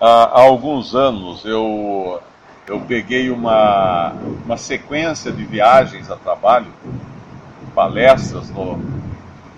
[0.00, 2.20] há alguns anos eu,
[2.66, 4.12] eu peguei uma,
[4.44, 6.72] uma sequência de viagens a trabalho,
[7.74, 8.80] palestras, no,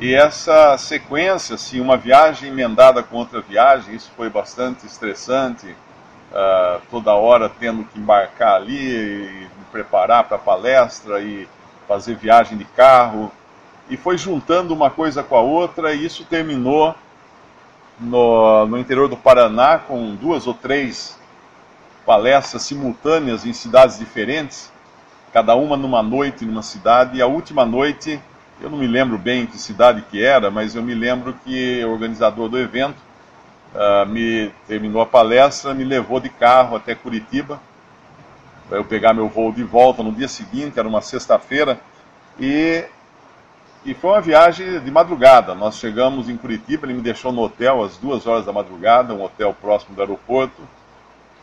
[0.02, 6.82] e essa sequência, assim, uma viagem emendada com outra viagem, isso foi bastante estressante, uh,
[6.90, 11.46] toda hora tendo que embarcar ali e me preparar para a palestra e
[11.86, 13.30] fazer viagem de carro,
[13.88, 16.96] e foi juntando uma coisa com a outra, e isso terminou
[18.00, 21.18] no, no interior do Paraná com duas ou três
[22.04, 24.72] palestras simultâneas em cidades diferentes,
[25.32, 28.20] cada uma numa noite numa cidade, e a última noite,
[28.60, 31.90] eu não me lembro bem que cidade que era, mas eu me lembro que o
[31.90, 32.96] organizador do evento
[33.74, 37.60] uh, me terminou a palestra, me levou de carro até Curitiba,
[38.68, 41.80] para eu pegar meu voo de volta no dia seguinte, era uma sexta-feira,
[42.38, 42.84] e
[43.84, 45.54] e foi uma viagem de madrugada.
[45.54, 49.22] Nós chegamos em Curitiba, ele me deixou no hotel às duas horas da madrugada, um
[49.22, 50.62] hotel próximo do aeroporto,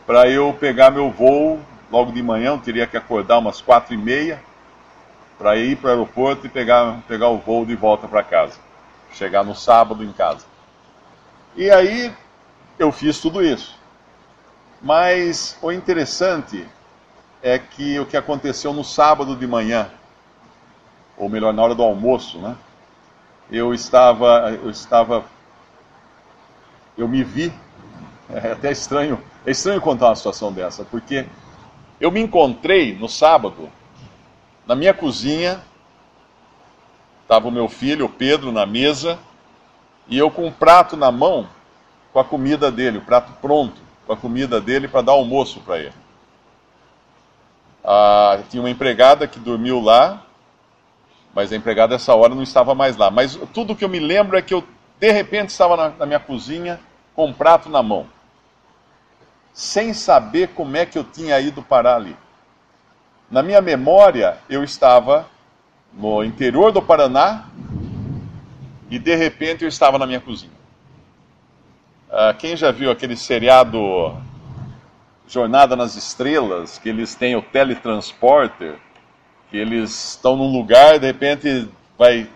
[0.06, 2.52] para eu pegar meu voo logo de manhã.
[2.52, 4.42] Eu teria que acordar umas quatro e meia
[5.38, 8.58] para ir para o aeroporto e pegar, pegar o voo de volta para casa.
[9.12, 10.46] Chegar no sábado em casa.
[11.56, 12.12] E aí
[12.78, 13.78] eu fiz tudo isso.
[14.80, 16.66] Mas o interessante
[17.42, 19.90] é que o que aconteceu no sábado de manhã,
[21.20, 22.56] ou melhor, na hora do almoço, né?
[23.52, 25.22] Eu estava, eu estava,
[26.96, 27.52] eu me vi,
[28.30, 31.26] é até estranho, é estranho contar uma situação dessa, porque
[32.00, 33.68] eu me encontrei no sábado,
[34.66, 35.60] na minha cozinha,
[37.22, 39.18] estava o meu filho, o Pedro, na mesa,
[40.08, 41.46] e eu com um prato na mão,
[42.14, 45.78] com a comida dele, o prato pronto, com a comida dele para dar almoço para
[45.80, 45.92] ele.
[47.84, 50.24] Ah, tinha uma empregada que dormiu lá,
[51.34, 53.10] mas a empregada essa hora não estava mais lá.
[53.10, 54.64] Mas tudo que eu me lembro é que eu,
[54.98, 56.80] de repente, estava na, na minha cozinha
[57.14, 58.06] com um prato na mão,
[59.52, 62.16] sem saber como é que eu tinha ido parar ali.
[63.30, 65.28] Na minha memória, eu estava
[65.92, 67.46] no interior do Paraná
[68.90, 70.52] e de repente eu estava na minha cozinha.
[72.10, 73.78] Ah, quem já viu aquele seriado
[75.28, 78.78] Jornada nas Estrelas, que eles têm o teletransporter?
[79.50, 81.68] Que eles estão num lugar, de repente
[81.98, 82.28] vai,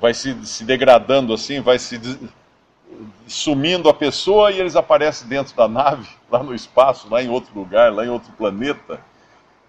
[0.00, 2.00] vai se, se degradando assim, vai se
[3.26, 7.54] sumindo a pessoa e eles aparecem dentro da nave, lá no espaço, lá em outro
[7.54, 9.00] lugar, lá em outro planeta.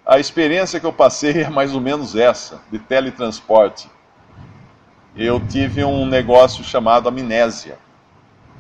[0.06, 3.90] A experiência que eu passei é mais ou menos essa, de teletransporte.
[5.16, 7.78] Eu tive um negócio chamado amnésia.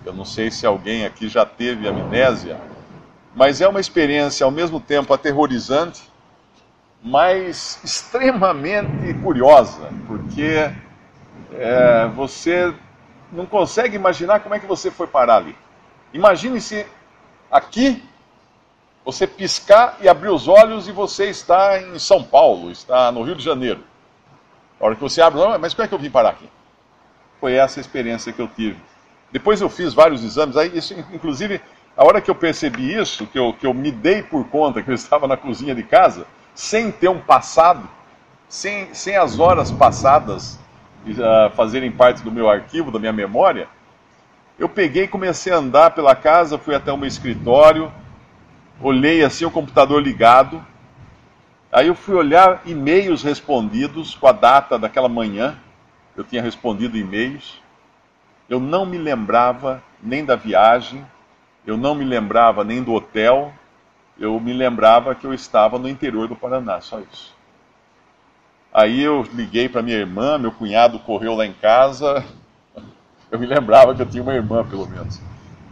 [0.06, 2.60] Eu não sei se alguém aqui já teve amnésia,
[3.36, 6.13] mas é uma experiência ao mesmo tempo aterrorizante
[7.04, 10.72] mas extremamente curiosa, porque
[11.54, 12.74] é, você
[13.30, 15.56] não consegue imaginar como é que você foi parar ali.
[16.14, 16.86] Imagine se
[17.52, 18.02] aqui
[19.04, 23.36] você piscar e abrir os olhos e você está em São Paulo, está no Rio
[23.36, 23.84] de Janeiro.
[24.80, 26.50] A hora que você abre, mas como é que eu vim parar aqui?
[27.42, 28.80] Foi essa experiência que eu tive.
[29.30, 31.60] Depois eu fiz vários exames, aí isso, inclusive,
[31.98, 34.90] a hora que eu percebi isso, que eu, que eu me dei por conta que
[34.90, 37.88] eu estava na cozinha de casa, sem ter um passado,
[38.48, 40.60] sem, sem as horas passadas
[41.06, 43.68] uh, fazerem parte do meu arquivo, da minha memória,
[44.58, 47.92] eu peguei e comecei a andar pela casa, fui até o meu escritório,
[48.80, 50.64] olhei assim o computador ligado,
[51.72, 55.58] aí eu fui olhar e-mails respondidos com a data daquela manhã,
[56.16, 57.60] eu tinha respondido e-mails,
[58.48, 61.04] eu não me lembrava nem da viagem,
[61.66, 63.52] eu não me lembrava nem do hotel,
[64.20, 67.34] eu me lembrava que eu estava no interior do Paraná, só isso.
[68.74, 72.24] Aí eu liguei para minha irmã, meu cunhado correu lá em casa.
[73.30, 75.20] Eu me lembrava que eu tinha uma irmã, pelo menos.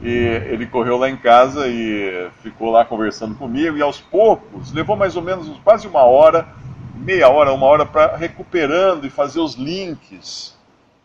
[0.01, 3.77] E ele correu lá em casa e ficou lá conversando comigo.
[3.77, 6.47] E aos poucos, levou mais ou menos quase uma hora,
[6.95, 10.57] meia hora, uma hora, para recuperando e fazer os links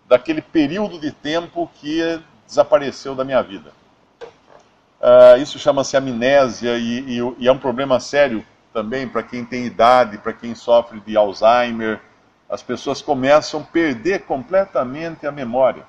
[0.09, 3.76] daquele período de tempo que desapareceu da minha vida.
[5.01, 9.66] Uh, isso chama-se amnésia e, e, e, é um problema sério também para quem tem
[9.66, 12.01] idade, para quem sofre de Alzheimer.
[12.48, 15.84] As pessoas começam a perder completamente a memória.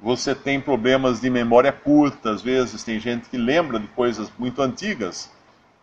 [0.00, 4.62] Você tem problemas de memória curta, às vezes tem gente que lembra de coisas muito
[4.62, 5.30] antigas,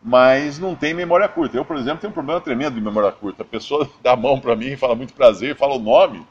[0.02, 1.58] mas não tem memória curta.
[1.58, 3.44] Eu, por exemplo, tenho um problema tremendo de memória curta.
[3.44, 6.26] A pessoa dá a mão para mim e fala muito prazer, fala o nome.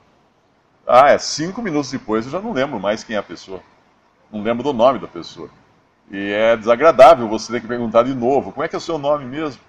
[0.86, 3.60] Ah, é cinco minutos depois eu já não lembro mais quem é a pessoa.
[4.32, 5.50] Não lembro do nome da pessoa.
[6.10, 8.98] E é desagradável você ter que perguntar de novo: como é que é o seu
[8.98, 9.60] nome mesmo?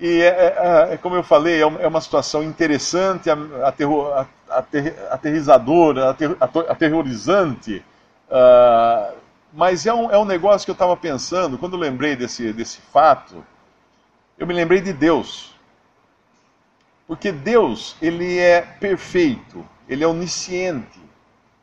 [0.00, 0.56] E é, é,
[0.90, 3.30] é, é como eu falei, é, é uma situação interessante,
[3.62, 4.12] aterro,
[4.48, 6.36] ater, aterrizadora, ater,
[6.68, 7.84] aterrorizante,
[8.28, 9.14] uh,
[9.52, 12.80] mas é um, é um negócio que eu estava pensando, quando eu lembrei desse, desse
[12.80, 13.44] fato,
[14.36, 15.54] eu me lembrei de Deus.
[17.06, 21.00] Porque Deus, ele é perfeito, ele é onisciente,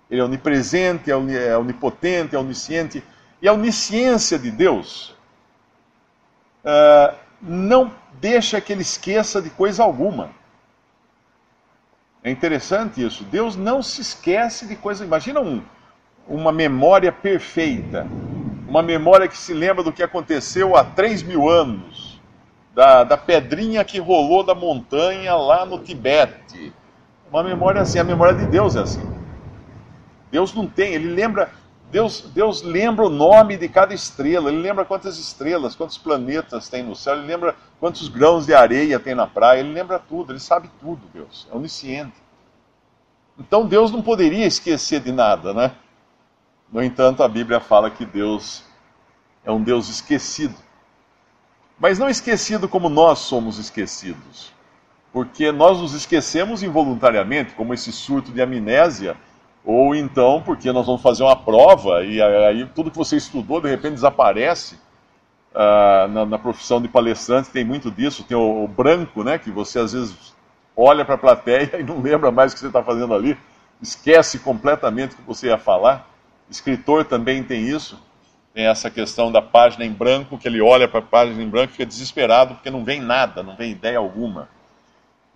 [0.10, 3.04] ele é onipresente, é, é onipotente, é onisciente.
[3.42, 5.16] E a onisciência de Deus
[6.64, 10.30] uh, não deixa que ele esqueça de coisa alguma.
[12.24, 13.24] É interessante isso.
[13.24, 15.04] Deus não se esquece de coisa.
[15.04, 15.64] Imagina um,
[16.28, 18.08] uma memória perfeita,
[18.68, 22.22] uma memória que se lembra do que aconteceu há 3 mil anos,
[22.76, 26.72] da, da pedrinha que rolou da montanha lá no Tibete.
[27.32, 29.22] Uma memória assim, a memória de Deus é assim.
[30.30, 31.52] Deus não tem, ele lembra,
[31.92, 36.84] Deus, Deus lembra o nome de cada estrela, ele lembra quantas estrelas, quantos planetas tem
[36.84, 40.40] no céu, ele lembra quantos grãos de areia tem na praia, ele lembra tudo, ele
[40.40, 42.16] sabe tudo, Deus, é onisciente.
[43.38, 45.74] Então Deus não poderia esquecer de nada, né?
[46.72, 48.64] No entanto, a Bíblia fala que Deus
[49.44, 50.56] é um Deus esquecido.
[51.78, 54.54] Mas não esquecido como nós somos esquecidos.
[55.12, 59.18] Porque nós nos esquecemos involuntariamente, como esse surto de amnésia
[59.64, 63.70] ou então porque nós vamos fazer uma prova e aí tudo que você estudou de
[63.70, 64.80] repente desaparece.
[65.54, 69.52] Uh, na, na, profissão de palestrante tem muito disso, tem o, o branco, né, que
[69.52, 70.34] você às vezes
[70.78, 73.38] olha para a plateia e não lembra mais o que você está fazendo ali,
[73.82, 76.08] esquece completamente o que você ia falar.
[76.50, 78.02] Escritor também tem isso,
[78.54, 81.72] tem essa questão da página em branco, que ele olha para a página em branco
[81.72, 84.50] e fica desesperado porque não vem nada, não vem ideia alguma.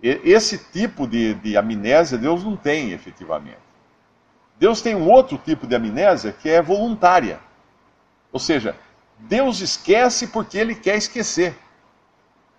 [0.02, 3.65] E, esse tipo de, de amnésia Deus não tem efetivamente.
[4.58, 7.40] Deus tem um outro tipo de amnésia que é voluntária.
[8.32, 8.74] Ou seja,
[9.18, 11.56] Deus esquece porque ele quer esquecer.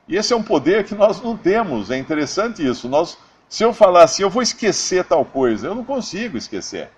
[0.07, 1.91] E esse é um poder que nós não temos.
[1.91, 2.87] É interessante isso.
[2.87, 3.17] Nós,
[3.49, 6.89] se eu falar assim, eu vou esquecer tal coisa, eu não consigo esquecer.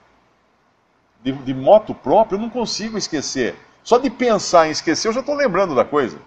[1.23, 3.55] De, de moto próprio, eu não consigo esquecer.
[3.83, 6.19] Só de pensar em esquecer, eu já estou lembrando da coisa.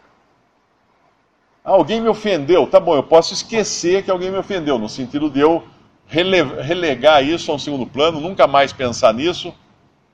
[1.64, 5.30] Ah, alguém me ofendeu, tá bom, eu posso esquecer que alguém me ofendeu, no sentido
[5.30, 5.62] de eu
[6.12, 9.54] relegar isso a um segundo plano, nunca mais pensar nisso,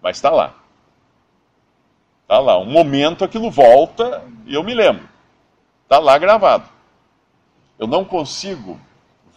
[0.01, 0.55] mas está lá.
[2.23, 2.59] Está lá.
[2.59, 5.09] Um momento aquilo volta e eu me lembro.
[5.83, 6.69] Está lá gravado.
[7.79, 8.79] Eu não consigo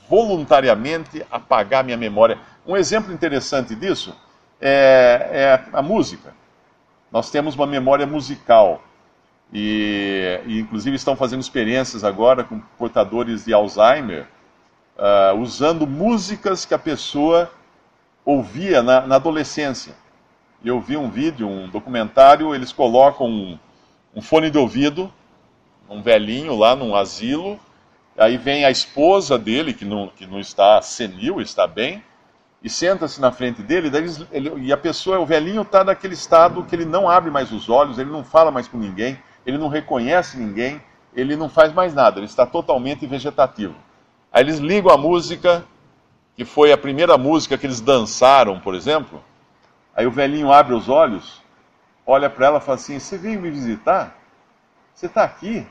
[0.08, 2.38] voluntariamente apagar minha memória.
[2.68, 4.16] Um exemplo interessante disso
[4.60, 6.34] é, é a música.
[7.12, 8.84] Nós temos uma memória musical.
[9.54, 14.28] E, e, inclusive estão fazendo experiências agora com portadores de Alzheimer
[14.98, 17.52] uh, usando músicas que a pessoa
[18.26, 19.96] ouvia na, na, adolescência.
[20.64, 23.60] Eu vi um vídeo, um documentário, eles colocam um,
[24.16, 25.12] um fone de ouvido,
[25.90, 27.60] um velhinho lá num asilo,
[28.18, 32.04] aí vem a esposa dele, que não, que não está senil, está bem,
[32.64, 36.64] e senta-se na frente dele, eles, ele, e a pessoa, o velhinho está naquele estado
[36.64, 39.68] que ele não abre mais os olhos, ele não fala mais com ninguém, ele não
[39.68, 40.80] reconhece ninguém,
[41.16, 43.76] ele não faz mais nada, ele está totalmente vegetativo.
[44.32, 45.66] Aí eles ligam a música,
[46.36, 49.22] que foi a primeira música que eles dançaram, por exemplo.
[49.94, 51.42] Aí o velhinho abre os olhos,
[52.06, 54.18] olha para ela e fala assim: Você veio me visitar?
[54.94, 55.68] Você está aqui?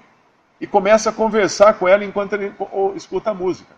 [0.61, 2.53] E começa a conversar com ela enquanto ele
[2.95, 3.75] escuta a música.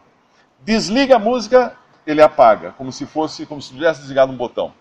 [0.60, 4.72] Desliga a música, ele apaga, como se fosse, como se tivesse desligado um botão.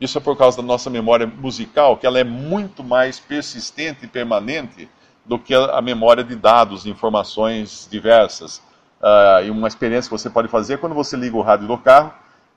[0.00, 4.08] Isso é por causa da nossa memória musical, que ela é muito mais persistente e
[4.08, 4.88] permanente
[5.26, 8.62] do que a memória de dados, de informações diversas.
[9.00, 11.78] Uh, e uma experiência que você pode fazer é quando você liga o rádio do
[11.78, 12.12] carro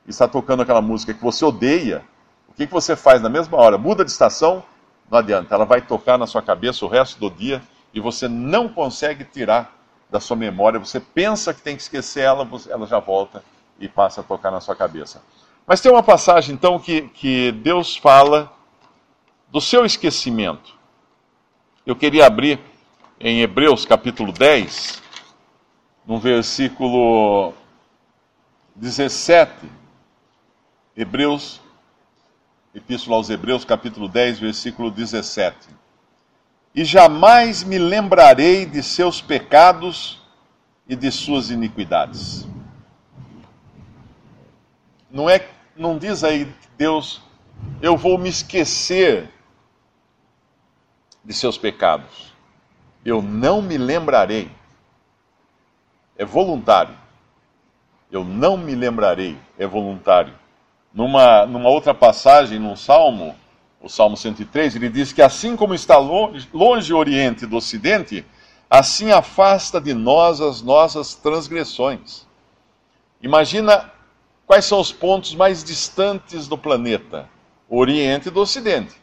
[0.05, 2.03] e está tocando aquela música que você odeia,
[2.49, 3.77] o que, que você faz na mesma hora?
[3.77, 4.61] Muda de estação?
[5.09, 7.61] Não adianta, ela vai tocar na sua cabeça o resto do dia
[7.93, 9.73] e você não consegue tirar
[10.09, 10.79] da sua memória.
[10.79, 13.43] Você pensa que tem que esquecer ela, ela já volta
[13.79, 15.21] e passa a tocar na sua cabeça.
[15.65, 18.51] Mas tem uma passagem então que, que Deus fala
[19.49, 20.73] do seu esquecimento.
[21.85, 22.59] Eu queria abrir
[23.19, 25.02] em Hebreus capítulo 10
[26.05, 27.53] no versículo
[28.75, 29.69] 17,
[30.95, 31.61] Hebreus,
[32.75, 35.69] Epístola aos Hebreus, capítulo 10, versículo 17.
[36.75, 40.19] E jamais me lembrarei de seus pecados
[40.87, 42.47] e de suas iniquidades.
[45.09, 47.21] Não é, não diz aí Deus,
[47.79, 49.29] eu vou me esquecer
[51.23, 52.33] de seus pecados.
[53.05, 54.51] Eu não me lembrarei
[56.17, 56.95] é voluntário.
[58.11, 60.33] Eu não me lembrarei, é voluntário.
[60.93, 63.35] Numa, numa outra passagem, num salmo,
[63.81, 68.25] o Salmo 103, ele diz que assim como está longe, longe o Oriente do Ocidente,
[68.69, 72.25] assim afasta de nós as nossas transgressões.
[73.21, 73.91] Imagina
[74.45, 77.27] quais são os pontos mais distantes do planeta:
[77.67, 78.95] o Oriente do Ocidente.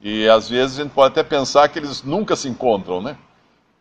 [0.00, 3.18] E às vezes a gente pode até pensar que eles nunca se encontram, né?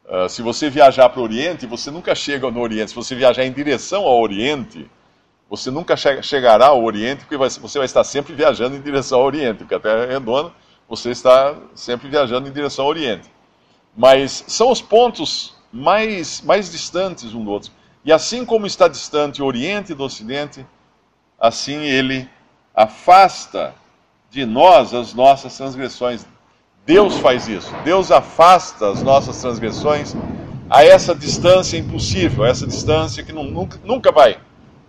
[0.07, 2.89] Uh, se você viajar para o Oriente, você nunca chega no Oriente.
[2.89, 4.89] Se você viajar em direção ao Oriente,
[5.49, 9.19] você nunca che chegará ao Oriente, porque vai, você vai estar sempre viajando em direção
[9.19, 10.07] ao Oriente, porque a Terra
[10.87, 13.29] você está sempre viajando em direção ao Oriente.
[13.95, 17.71] Mas são os pontos mais, mais distantes um do outro.
[18.05, 20.65] E assim como está distante o Oriente do Ocidente,
[21.37, 22.29] assim ele
[22.73, 23.75] afasta
[24.29, 26.25] de nós as nossas transgressões.
[26.87, 27.69] Deus faz isso.
[27.83, 30.15] Deus afasta as nossas transgressões
[30.69, 34.39] a essa distância impossível, a essa distância que nunca, nunca vai,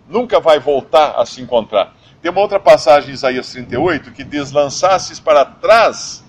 [0.07, 1.93] nunca vai voltar a se encontrar.
[2.21, 6.23] Tem uma outra passagem em Isaías 38 que diz: Lançasses para trás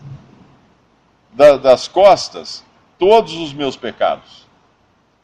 [1.33, 2.65] da, das costas
[2.99, 4.49] todos os meus pecados.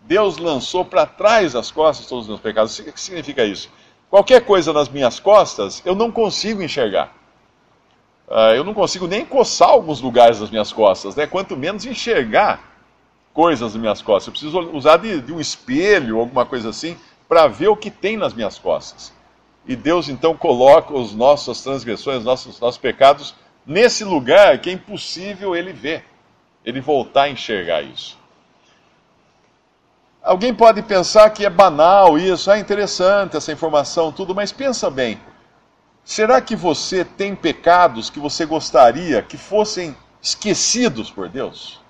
[0.02, 2.78] Deus lançou para trás das costas todos os meus pecados.
[2.78, 3.68] O que significa isso?
[4.08, 7.12] Qualquer coisa nas minhas costas eu não consigo enxergar.
[8.28, 11.26] Uh, eu não consigo nem coçar alguns lugares das minhas costas, né?
[11.26, 12.60] quanto menos enxergar
[13.32, 14.26] coisas nas minhas costas.
[14.26, 16.96] Eu preciso usar de, de um espelho, alguma coisa assim,
[17.28, 19.12] para ver o que tem nas minhas costas.
[19.66, 23.34] E Deus então coloca as nossas transgressões, nossos, nossos pecados
[23.66, 26.04] nesse lugar que é impossível ele ver,
[26.64, 28.16] ele voltar a enxergar isso.
[30.22, 35.20] Alguém pode pensar que é banal isso, é interessante essa informação, tudo, mas pensa bem.
[36.06, 41.80] Será que você tem pecados que você gostaria que fossem esquecidos por Deus?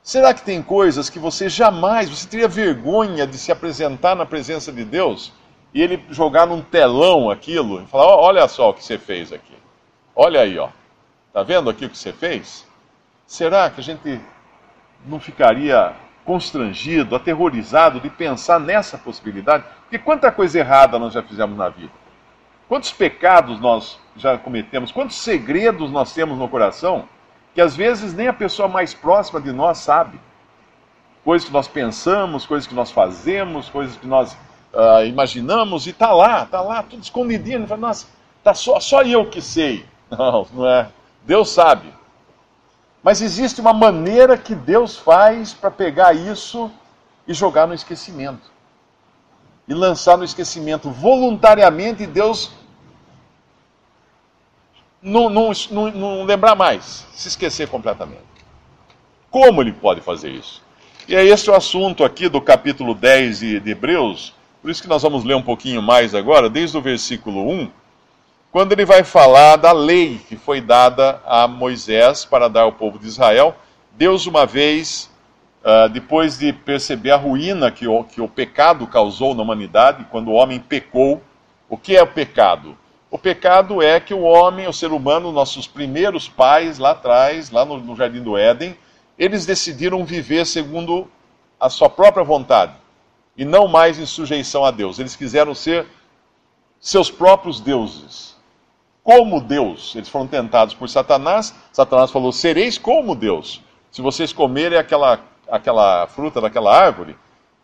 [0.00, 4.70] Será que tem coisas que você jamais, você teria vergonha de se apresentar na presença
[4.70, 5.32] de Deus
[5.74, 9.56] e ele jogar num telão aquilo e falar: olha só o que você fez aqui.
[10.14, 10.68] Olha aí, ó.
[11.32, 12.64] Tá vendo aqui o que você fez?
[13.26, 14.20] Será que a gente
[15.04, 19.64] não ficaria constrangido, aterrorizado de pensar nessa possibilidade?
[19.82, 22.00] Porque quanta coisa errada nós já fizemos na vida.
[22.70, 27.08] Quantos pecados nós já cometemos, quantos segredos nós temos no coração,
[27.52, 30.20] que às vezes nem a pessoa mais próxima de nós sabe.
[31.24, 34.34] Coisas que nós pensamos, coisas que nós fazemos, coisas que nós
[34.72, 37.66] uh, imaginamos, e está lá, está lá, tudo escondidinho.
[37.66, 38.06] Fala, Nossa,
[38.40, 39.84] tá só, só eu que sei.
[40.08, 40.88] Não, não é.
[41.24, 41.92] Deus sabe.
[43.02, 46.70] Mas existe uma maneira que Deus faz para pegar isso
[47.26, 48.48] e jogar no esquecimento.
[49.66, 52.59] E lançar no esquecimento voluntariamente, Deus
[55.02, 58.30] não, não, não, não lembrar mais, se esquecer completamente.
[59.30, 60.62] Como ele pode fazer isso?
[61.08, 65.02] E é esse o assunto aqui do capítulo 10 de, Hebreus, por isso que nós
[65.02, 67.70] vamos ler um pouquinho mais agora, desde o versículo 1,
[68.52, 72.98] quando ele vai falar da lei que foi dada a Moisés para dar ao povo
[72.98, 73.54] de Israel.
[73.92, 75.10] Deus, uma vez,
[75.64, 80.28] uh, depois de perceber a ruína que o, que o pecado causou na humanidade, quando
[80.28, 81.22] o homem pecou,
[81.68, 82.76] o que é o pecado?
[83.10, 87.64] O pecado é que o homem, o ser humano, nossos primeiros pais lá atrás, lá
[87.64, 88.76] no, no Jardim do Éden,
[89.18, 91.10] eles decidiram viver segundo
[91.58, 92.72] a sua própria vontade
[93.36, 94.98] e não mais em sujeição a Deus.
[94.98, 95.86] Eles quiseram ser
[96.78, 98.36] seus próprios deuses.
[99.02, 101.54] Como Deus, eles foram tentados por Satanás.
[101.72, 103.60] Satanás falou: sereis como Deus.
[103.90, 107.16] Se vocês comerem aquela, aquela fruta daquela árvore,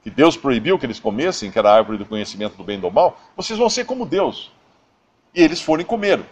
[0.02, 2.80] que Deus proibiu que eles comessem, que era a árvore do conhecimento do bem e
[2.80, 4.50] do mal, vocês vão ser como Deus.
[5.36, 6.24] E eles foram e comeram.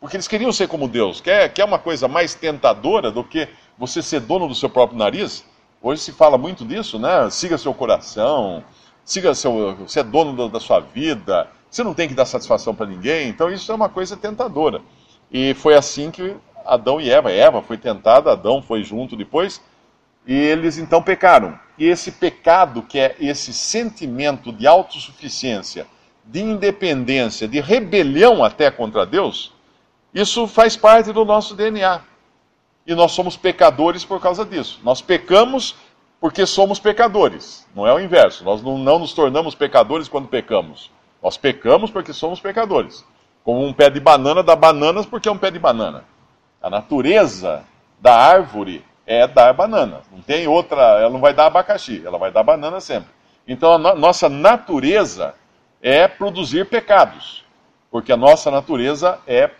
[0.00, 1.20] Porque eles queriam ser como Deus.
[1.20, 3.48] Quer, quer uma coisa mais tentadora do que
[3.78, 5.44] você ser dono do seu próprio nariz?
[5.80, 7.30] Hoje se fala muito disso, né?
[7.30, 8.64] Siga seu coração,
[9.04, 12.86] siga seu, você é dono da, sua vida, você não tem que dar satisfação para
[12.86, 13.28] ninguém.
[13.28, 14.82] Então isso é uma coisa tentadora.
[15.30, 16.36] E foi assim que
[16.66, 19.62] Adão e Eva, Eva foi tentada, Adão foi junto depois,
[20.26, 21.58] e eles então pecaram.
[21.78, 25.86] E esse pecado, que é esse sentimento de autossuficiência,
[26.26, 29.52] de independência, de rebelião até contra Deus,
[30.12, 32.00] isso faz parte do nosso DNA.
[32.86, 34.80] E nós somos pecadores por causa disso.
[34.82, 35.74] Nós pecamos
[36.20, 37.66] porque somos pecadores.
[37.74, 38.44] Não é o inverso.
[38.44, 40.90] Nós não, não nos tornamos pecadores quando pecamos.
[41.22, 43.04] Nós pecamos porque somos pecadores.
[43.42, 46.04] Como um pé de banana dá bananas porque é um pé de banana.
[46.62, 47.64] A natureza
[48.00, 50.02] da árvore é dar banana.
[50.10, 53.08] Não tem outra, ela não vai dar abacaxi, ela vai dar banana sempre.
[53.46, 55.34] Então a no, nossa natureza
[55.84, 57.44] é produzir pecados,
[57.90, 59.50] porque a nossa natureza é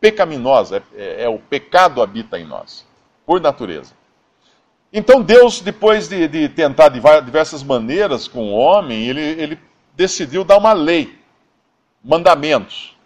[0.00, 2.86] pecaminosa, é, é, é o pecado habita em nós,
[3.26, 3.92] por natureza.
[4.92, 9.58] Então Deus, depois de, de, tentar de diversas maneiras com o homem, ele, ele
[9.96, 11.18] decidiu dar uma lei,
[12.04, 12.96] mandamentos.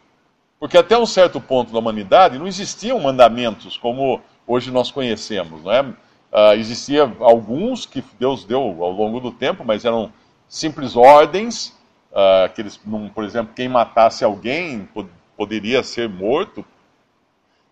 [0.61, 5.63] Porque até um certo ponto da humanidade não existiam mandamentos como hoje nós conhecemos.
[5.63, 5.81] Não é?
[5.81, 10.13] Uh, existia alguns que Deus deu ao longo do tempo, mas eram
[10.49, 11.77] simples ordens
[12.17, 12.81] uh, que eles,
[13.15, 14.89] por exemplo, quem matasse alguém
[15.37, 16.65] poderia ser morto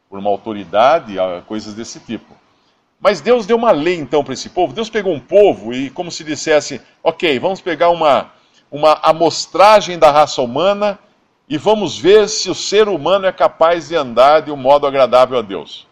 [0.09, 1.15] por uma autoridade,
[1.47, 2.35] coisas desse tipo.
[3.01, 4.75] Mas Deus deu uma lei então para esse povo.
[4.75, 8.33] Deus pegou um povo e, como se dissesse, ok, vamos pegar uma,
[8.71, 10.99] uma amostragem da raça humana
[11.49, 15.39] e vamos ver se o ser humano é capaz de andar de um modo agradável
[15.39, 15.87] a Deus.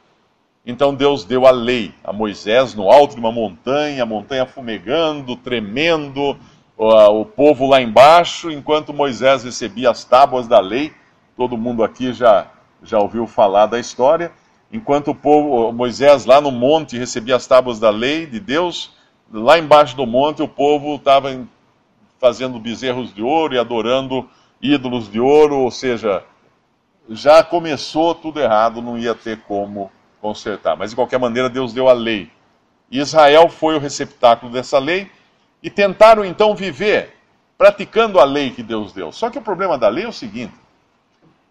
[0.64, 5.34] Então Deus deu a lei a Moisés no alto de uma montanha, a montanha fumegando,
[5.36, 6.38] tremendo,
[6.82, 10.92] o, povo lá embaixo, enquanto Moisés recebia as tábuas da lei.
[11.36, 12.48] Todo mundo aqui já,
[12.82, 14.32] já ouviu falar da história.
[14.72, 18.92] Enquanto o povo, Moisés lá no monte recebia as tábuas da lei de Deus,
[19.32, 21.46] lá embaixo do monte o povo estava
[22.18, 24.28] fazendo bezerros de ouro e adorando
[24.60, 26.24] ídolos de ouro, ou seja,
[27.08, 30.76] já começou tudo errado, não ia ter como consertar.
[30.76, 32.30] Mas de qualquer maneira, Deus deu a lei.
[32.90, 35.10] Israel foi o receptáculo dessa lei
[35.62, 37.16] e tentaram então viver
[37.56, 39.12] praticando a lei que Deus deu.
[39.12, 40.54] Só que o problema da lei é o seguinte: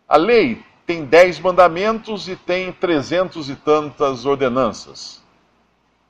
[0.08, 5.22] a lei tem dez mandamentos e tem trezentos e tantas ordenanças.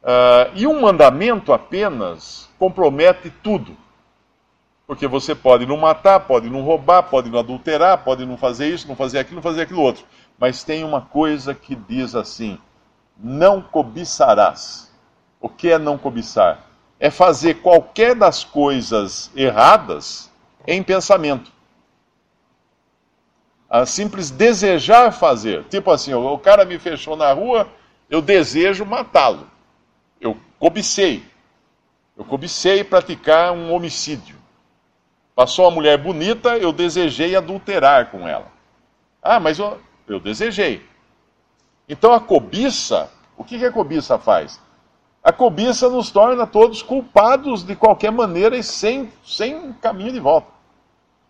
[0.02, 3.78] Uh, e um mandamento apenas compromete tudo.
[4.88, 8.88] Porque você pode não matar, pode não roubar, pode não adulterar, pode não fazer isso,
[8.88, 10.04] não fazer aquilo, não fazer aquilo outro.
[10.40, 12.58] Mas tem uma coisa que diz assim:
[13.16, 14.92] não cobiçarás.
[15.40, 16.71] O que é não cobiçar?
[17.02, 20.32] É fazer qualquer das coisas erradas
[20.66, 21.52] em pensamento.
[23.68, 25.64] A simples desejar fazer.
[25.64, 27.68] Tipo assim, o cara me fechou na rua,
[28.08, 29.50] eu desejo matá-lo.
[30.20, 31.26] Eu cobicei.
[32.16, 34.36] Eu cobicei praticar um homicídio.
[35.34, 38.52] Passou uma mulher bonita, eu desejei adulterar com ela.
[39.24, 40.86] Ah, mas eu, eu desejei.
[41.90, 44.62] Então a cobiça, o que, que a cobiça faz?
[45.24, 50.48] A cobiça nos torna todos culpados de qualquer maneira e sem, sem caminho de volta.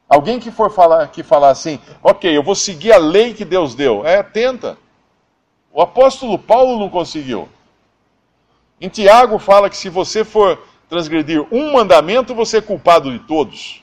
[0.08, 3.76] Alguém que for falar, que falar assim, ok, eu vou seguir a lei que Deus
[3.76, 4.78] deu, é, tenta.
[5.72, 7.48] O apóstolo Paulo não conseguiu.
[8.80, 13.82] Em Tiago fala que se você for transgredir um mandamento, você é culpado de todos.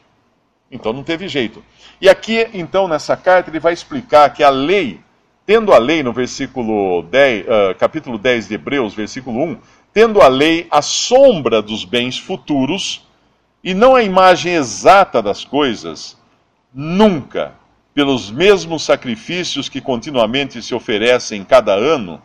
[0.70, 1.64] Então não teve jeito.
[2.00, 5.00] E aqui, então, nessa carta, ele vai explicar que a lei,
[5.46, 9.58] tendo a lei no versículo 10, uh, ah, capítulo 10 de Hebreus, versículo 1,
[9.92, 13.06] tendo a lei a sombra dos bens futuros
[13.62, 16.16] e não a imagem exata das coisas,
[16.72, 17.54] nunca,
[17.94, 22.22] pelos mesmos sacrifícios que continuamente se oferecem cada ano,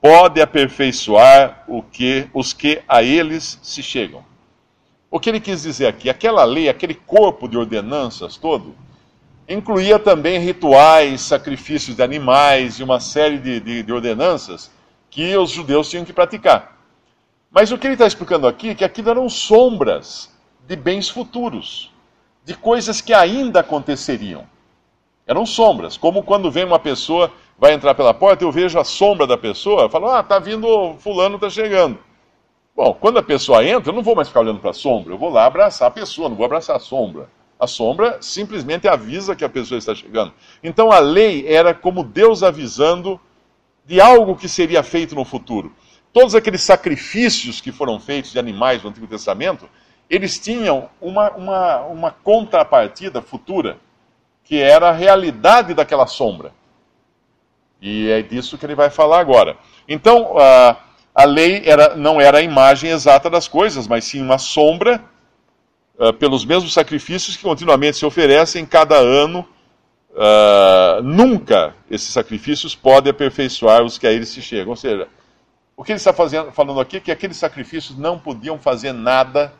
[0.00, 4.24] pode aperfeiçoar o que, os que a eles se chegam.
[5.10, 6.08] O que ele quis dizer aqui?
[6.08, 8.74] Aquela lei, aquele corpo de ordenanças todo,
[9.48, 14.70] incluía também rituais, sacrifícios de animais e uma série de, de, de ordenanças
[15.10, 16.75] que os judeus tinham que praticar.
[17.56, 20.30] Mas o que ele está explicando aqui é que aquilo eram sombras
[20.68, 21.90] de bens futuros,
[22.44, 24.44] de coisas que ainda aconteceriam.
[25.26, 29.26] Eram sombras, como quando vem uma pessoa, vai entrar pela porta, eu vejo a sombra
[29.26, 31.98] da pessoa, falo, ah, tá vindo, fulano está chegando.
[32.76, 35.18] Bom, quando a pessoa entra, eu não vou mais ficar olhando para a sombra, eu
[35.18, 37.26] vou lá abraçar a pessoa, não vou abraçar a sombra.
[37.58, 40.30] A sombra simplesmente avisa que a pessoa está chegando.
[40.62, 43.18] Então a lei era como Deus avisando
[43.86, 45.72] de algo que seria feito no futuro.
[46.16, 49.68] Todos aqueles sacrifícios que foram feitos de animais no Antigo Testamento,
[50.08, 53.76] eles tinham uma, uma, uma contrapartida futura,
[54.42, 56.54] que era a realidade daquela sombra.
[57.82, 59.58] E é disso que ele vai falar agora.
[59.86, 60.74] Então, uh,
[61.14, 65.04] a lei era, não era a imagem exata das coisas, mas sim uma sombra
[65.98, 69.46] uh, pelos mesmos sacrifícios que continuamente se oferecem cada ano.
[70.12, 74.70] Uh, nunca esses sacrifícios podem aperfeiçoar os que a eles se chegam.
[74.70, 75.06] Ou seja,
[75.76, 79.52] o que ele está fazendo, falando aqui é que aqueles sacrifícios não podiam fazer nada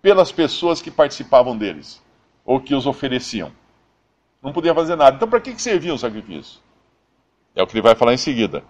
[0.00, 2.00] pelas pessoas que participavam deles,
[2.44, 3.50] ou que os ofereciam.
[4.40, 5.16] Não podiam fazer nada.
[5.16, 6.60] Então, para que, que serviam os sacrifícios?
[7.56, 8.62] É o que ele vai falar em seguida.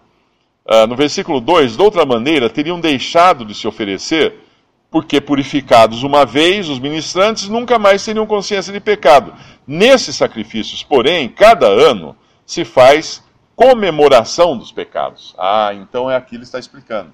[0.64, 4.34] Uh, no versículo 2, de outra maneira, teriam deixado de se oferecer,
[4.90, 9.34] porque purificados uma vez, os ministrantes nunca mais teriam consciência de pecado.
[9.66, 13.22] Nesses sacrifícios, porém, cada ano se faz
[13.56, 15.34] comemoração dos pecados.
[15.38, 17.10] Ah, então é aqui que ele está explicando.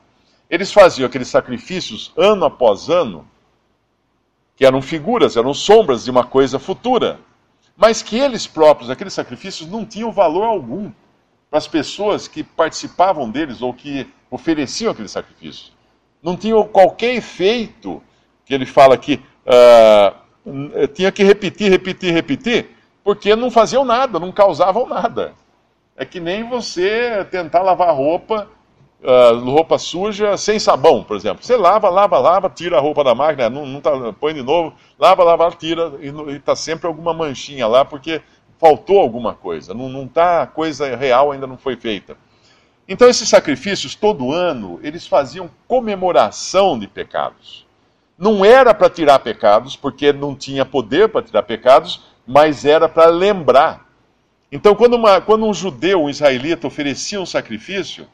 [0.50, 3.26] Eles faziam aqueles sacrifícios ano após ano,
[4.56, 7.18] que eram figuras, eram sombras de uma coisa futura,
[7.76, 10.92] mas que eles próprios, aqueles sacrifícios, não tinham valor algum
[11.48, 15.72] para as pessoas que participavam deles ou que ofereciam aquele sacrifício.
[16.22, 18.02] Não tinham qualquer efeito,
[18.44, 22.70] que ele fala aqui, uh, tinha que repetir, repetir, repetir,
[23.04, 25.34] porque não faziam nada, não causavam nada.
[25.96, 28.48] É que nem você tentar lavar roupa,
[29.02, 31.44] uh, roupa suja sem sabão, por exemplo.
[31.44, 34.74] Você lava, lava, lava, tira a roupa da máquina, não, não tá, põe de novo,
[34.98, 38.22] lava, lava, tira, e está sempre alguma manchinha lá, porque
[38.58, 42.16] faltou alguma coisa, não está, a coisa real ainda não foi feita.
[42.88, 47.66] Então, esses sacrifícios, todo ano, eles faziam comemoração de pecados.
[48.18, 53.06] Não era para tirar pecados, porque não tinha poder para tirar pecados, mas era para
[53.06, 53.81] lembrar.
[54.52, 58.06] Então, quando, uma, quando um judeu, um israelita, oferecia um sacrifício,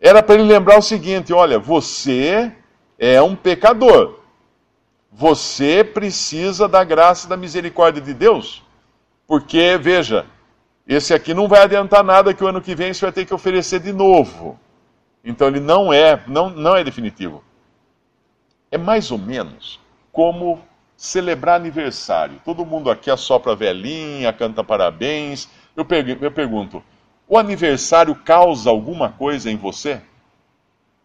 [0.00, 2.50] era para ele lembrar o seguinte: olha, você
[2.98, 4.20] é um pecador.
[5.12, 8.62] Você precisa da graça e da misericórdia de Deus.
[9.26, 10.24] Porque, veja,
[10.88, 13.34] esse aqui não vai adiantar nada que o ano que vem você vai ter que
[13.34, 14.58] oferecer de novo.
[15.22, 17.44] Então ele não é, não, não é definitivo.
[18.70, 19.78] É mais ou menos
[20.10, 20.62] como
[21.02, 22.40] celebrar aniversário.
[22.44, 25.48] Todo mundo aqui assopra velhinha, canta parabéns.
[25.76, 25.84] Eu,
[26.20, 26.80] eu pergunto,
[27.26, 30.00] o aniversário causa alguma coisa em você?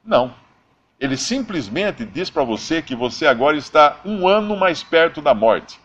[0.05, 0.31] Não.
[0.99, 5.79] Ele simplesmente diz para você que você agora está um ano mais perto da morte.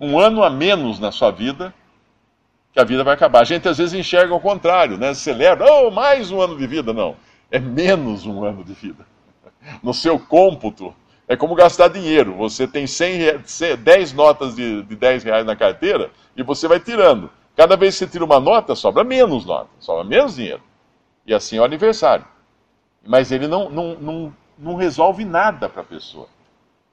[0.00, 1.72] Um ano a menos na sua vida,
[2.72, 3.42] que a vida vai acabar.
[3.42, 5.14] A gente às vezes enxerga o contrário, né?
[5.14, 6.92] Celebra, oh, mais um ano de vida.
[6.92, 7.14] Não,
[7.48, 9.06] é menos um ano de vida.
[9.84, 10.92] No seu cômputo,
[11.28, 12.34] é como gastar dinheiro.
[12.36, 13.42] Você tem 100,
[13.78, 17.30] 10 notas de, de 10 reais na carteira e você vai tirando.
[17.54, 20.62] Cada vez que você tira uma nota, sobra menos nota, sobra menos dinheiro.
[21.26, 22.24] E assim é o aniversário.
[23.06, 26.28] Mas ele não, não, não, não resolve nada para a pessoa.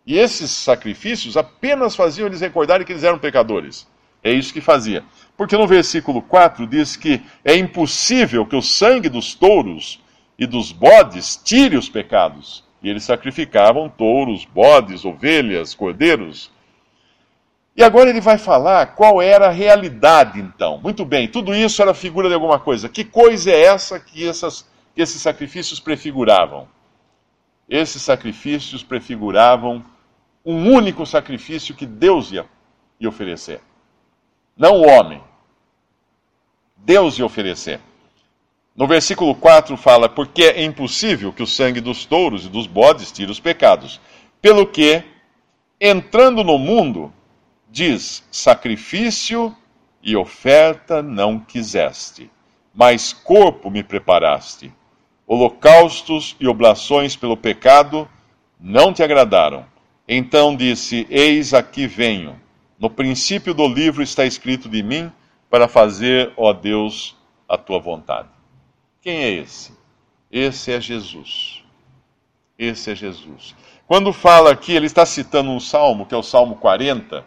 [0.05, 3.87] E esses sacrifícios apenas faziam eles recordarem que eles eram pecadores.
[4.23, 5.03] É isso que fazia.
[5.37, 10.01] Porque no versículo 4 diz que é impossível que o sangue dos touros
[10.37, 12.63] e dos bodes tire os pecados.
[12.85, 16.51] E eles sacrificavam touros, bodes, ovelhas, cordeiros.
[17.75, 20.77] E agora ele vai falar qual era a realidade, então.
[20.77, 22.87] Muito bem, tudo isso era figura de alguma coisa.
[22.87, 26.67] Que coisa é essa que, essas, que esses sacrifícios prefiguravam?
[27.67, 29.83] Esses sacrifícios prefiguravam
[30.45, 32.45] um único sacrifício que Deus ia,
[32.99, 33.61] ia oferecer.
[34.55, 35.23] Não o homem.
[36.77, 37.79] Deus ia oferecer.
[38.75, 43.11] No versículo 4 fala: Porque é impossível que o sangue dos touros e dos bodes
[43.11, 44.01] tire os pecados.
[44.41, 45.01] Pelo que,
[45.79, 47.13] entrando no mundo,
[47.69, 49.55] diz: Sacrifício
[50.03, 52.29] e oferta não quiseste,
[52.73, 54.73] mas corpo me preparaste.
[55.25, 58.07] Holocaustos e oblações pelo pecado
[58.59, 59.65] não te agradaram.
[60.05, 62.39] Então disse: Eis aqui venho.
[62.77, 65.09] No princípio do livro está escrito de mim,
[65.49, 67.15] para fazer, ó Deus,
[67.47, 68.34] a tua vontade.
[69.05, 69.71] Quem é esse?
[70.31, 71.63] Esse é Jesus.
[72.57, 73.55] Esse é Jesus.
[73.85, 77.23] Quando fala aqui, ele está citando um salmo, que é o Salmo 40.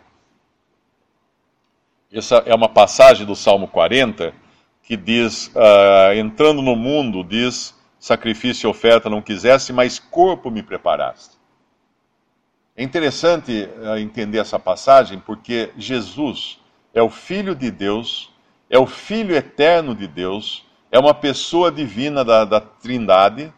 [2.13, 4.35] Essa é uma passagem do Salmo 40
[4.83, 10.65] que diz: uh, entrando no mundo, diz, sacrifício e oferta não quisesse, mas corpo me
[10.65, 11.37] preparaste.
[12.77, 16.59] É interessante eh, entender essa passagem porque Jesus
[16.93, 18.33] é o Filho de Deus,
[18.69, 23.53] é o Filho eterno de Deus, é uma pessoa divina da, da Trindade,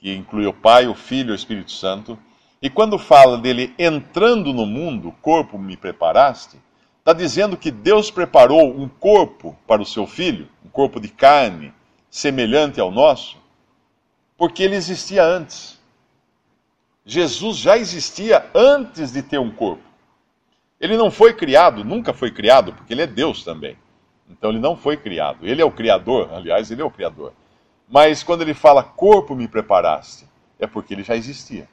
[0.00, 2.18] que inclui o Pai, o Filho e o Espírito Santo.
[2.60, 6.58] E quando fala dele entrando no mundo, corpo me preparaste,
[6.98, 11.72] está dizendo que Deus preparou um corpo para o seu filho, um corpo de carne,
[12.10, 13.36] semelhante ao nosso,
[14.36, 15.78] porque ele existia antes.
[17.04, 19.84] Jesus já existia antes de ter um corpo.
[20.80, 23.76] Ele não foi criado, nunca foi criado, porque ele é Deus também.
[24.30, 25.46] Então ele não foi criado.
[25.46, 27.32] Ele é o Criador, aliás, ele é o Criador.
[27.88, 30.26] Mas quando ele fala corpo me preparaste,
[30.58, 31.68] é porque ele já existia.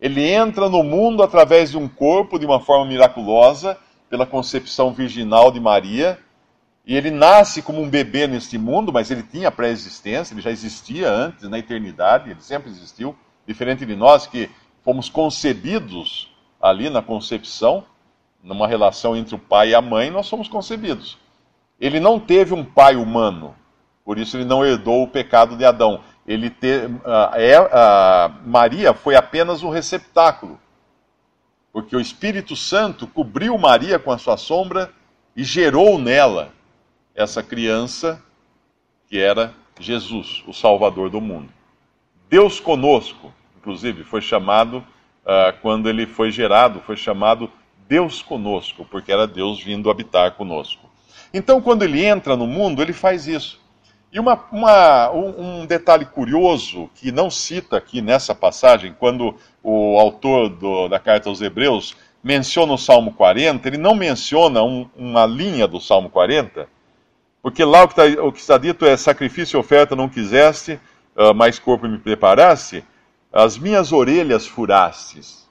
[0.00, 3.76] Ele entra no mundo através de um corpo de uma forma miraculosa,
[4.08, 6.18] pela concepção virginal de Maria,
[6.86, 11.10] e ele nasce como um bebê neste mundo, mas ele tinha pré-existência, ele já existia
[11.10, 13.14] antes, na eternidade, ele sempre existiu,
[13.46, 14.48] diferente de nós que
[14.82, 17.84] fomos concebidos ali na concepção,
[18.42, 21.18] numa relação entre o pai e a mãe, nós somos concebidos.
[21.80, 23.54] Ele não teve um pai humano,
[24.04, 26.00] por isso ele não herdou o pecado de Adão.
[26.26, 26.66] Ele te,
[27.34, 30.58] é, Maria foi apenas um receptáculo,
[31.72, 34.92] porque o Espírito Santo cobriu Maria com a sua sombra
[35.36, 36.52] e gerou nela
[37.14, 38.22] essa criança
[39.08, 41.50] que era Jesus, o Salvador do mundo.
[42.28, 43.32] Deus conosco
[43.68, 47.50] inclusive, foi chamado, uh, quando ele foi gerado, foi chamado
[47.86, 50.87] Deus conosco, porque era Deus vindo habitar conosco.
[51.32, 53.60] Então, quando ele entra no mundo, ele faz isso.
[54.10, 60.48] E uma, uma, um, detalhe curioso que não cita aqui nessa passagem, quando o autor
[60.48, 65.68] do, da carta aos Hebreus menciona o Salmo 40, ele não menciona um, uma linha
[65.68, 66.66] do Salmo 40,
[67.42, 70.80] porque lá o que, está, o que está dito é: sacrifício e oferta não quiseste,
[71.16, 72.84] uh, mais corpo me preparaste.
[73.32, 75.47] As minhas orelhas furastes.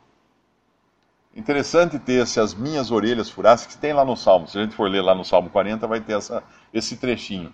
[1.38, 4.48] Interessante ter esse as minhas orelhas furastes, que tem lá no Salmo.
[4.48, 7.54] Se a gente for ler lá no Salmo 40, vai ter essa, esse trechinho.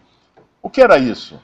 [0.61, 1.35] O que era isso?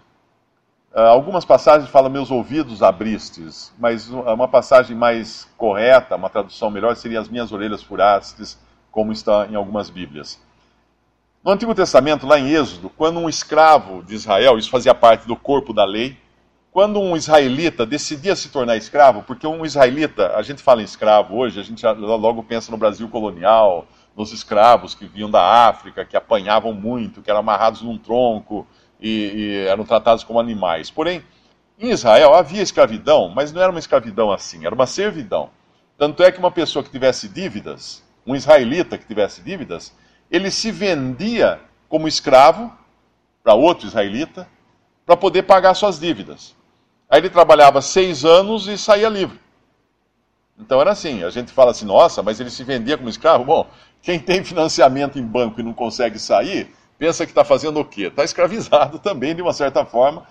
[0.96, 6.96] Uh, algumas passagens falam meus ouvidos abristes, mas uma passagem mais correta, uma tradução melhor,
[6.96, 8.58] seria as minhas orelhas furastes,
[8.90, 10.40] como está em algumas Bíblias.
[11.44, 15.36] No Antigo Testamento, lá em Êxodo, quando um escravo de Israel, isso fazia parte do
[15.36, 16.18] corpo da lei,
[16.72, 21.36] quando um israelita decidia se tornar escravo, porque um israelita, a gente fala em escravo
[21.36, 26.16] hoje, a gente logo pensa no Brasil colonial, nos escravos que vinham da África, que
[26.16, 28.68] apanhavam muito, que eram amarrados num tronco
[29.00, 30.92] e, e eram tratados como animais.
[30.92, 31.24] Porém,
[31.80, 35.50] em Israel havia escravidão, mas não era uma escravidão assim, era uma servidão.
[35.98, 39.96] Tanto é que uma pessoa que tivesse dívidas, um israelita que tivesse dívidas,
[40.30, 42.72] ele se vendia como escravo
[43.44, 44.48] para outro israelita
[45.06, 46.59] para poder pagar suas dívidas.
[47.10, 49.40] Aí ele trabalhava seis anos e saía livre.
[50.60, 53.46] Então era assim, a gente fala assim, nossa, mas ele se vendia como escravo?
[53.46, 53.68] Bom,
[54.02, 58.04] quem tem financiamento em banco e não consegue sair, pensa que está fazendo o quê?
[58.08, 60.28] Está escravizado também, de uma certa forma,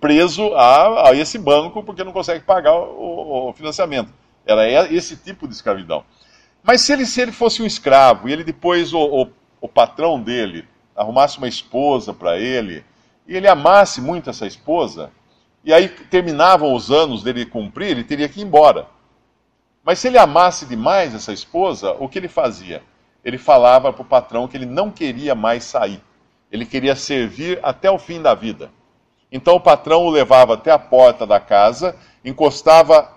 [0.00, 4.12] preso a, a, esse banco porque não consegue pagar o, o financiamento.
[4.46, 6.04] Era esse tipo de escravidão.
[6.62, 9.28] Mas se ele, se ele fosse um escravo e ele depois, o, o,
[9.60, 12.84] o patrão dele, arrumasse uma esposa para ele,
[13.26, 15.10] e ele amasse muito essa esposa,
[15.64, 18.86] e aí terminavam os anos dele cumprir, ele teria que ir embora.
[19.84, 22.82] Mas se ele amasse demais essa esposa, o que ele fazia?
[23.24, 26.00] Ele falava para o patrão que ele não queria mais sair.
[26.50, 28.70] Ele queria servir até o fim da vida.
[29.30, 33.12] Então o patrão o levava até a porta da casa, encostava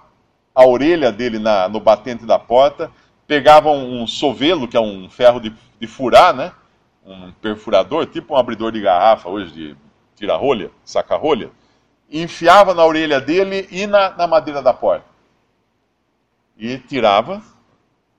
[0.54, 2.92] a orelha dele na, no batente da porta,
[3.26, 6.52] pegava um, um sovelo, que é um ferro de, de furar, né?
[7.06, 9.76] um perfurador, tipo um abridor de garrafa hoje de
[10.16, 11.50] tira-rolha, saca-rolha,
[12.12, 15.06] enfiava na orelha dele e na, na madeira da porta.
[16.58, 17.42] E tirava,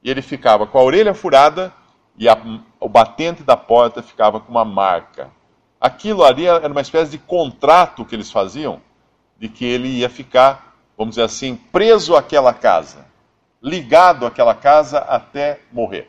[0.02, 1.72] e ele ficava com a orelha furada
[2.16, 2.37] e a,
[2.81, 5.31] o batente da porta ficava com uma marca.
[5.81, 8.81] Aquilo ali era uma espécie de contrato que eles faziam,
[9.38, 13.07] de que ele ia ficar, vamos dizer assim, preso àquela casa,
[13.62, 16.09] ligado àquela casa até morrer,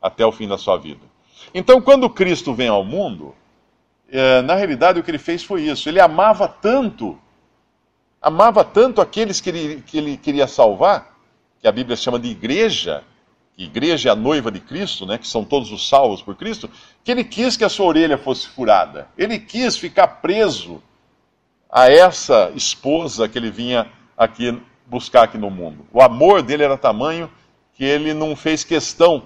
[0.00, 1.12] até o fim da sua vida.
[1.54, 3.34] Então, quando Cristo vem ao mundo,
[4.44, 5.88] na realidade, o que ele fez foi isso.
[5.88, 7.18] Ele amava tanto,
[8.20, 11.16] amava tanto aqueles que ele, que ele queria salvar,
[11.60, 13.02] que a Bíblia chama de igreja,
[13.56, 16.68] que igreja é a noiva de Cristo, né, que são todos os salvos por Cristo,
[17.02, 19.08] que ele quis que a sua orelha fosse furada.
[19.16, 20.82] Ele quis ficar preso
[21.70, 25.86] a essa esposa que ele vinha aqui buscar aqui no mundo.
[25.90, 27.30] O amor dele era tamanho
[27.72, 29.24] que ele não fez questão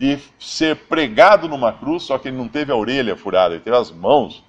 [0.00, 3.76] de ser pregado numa cruz, só que ele não teve a orelha furada, ele teve
[3.76, 4.42] as mãos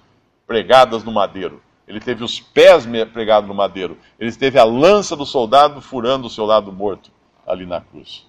[0.46, 1.62] pregadas no madeiro.
[1.86, 3.98] Ele teve os pés pregados no madeiro.
[4.18, 7.10] Ele teve a lança do soldado furando o seu lado morto
[7.46, 8.26] ali na cruz.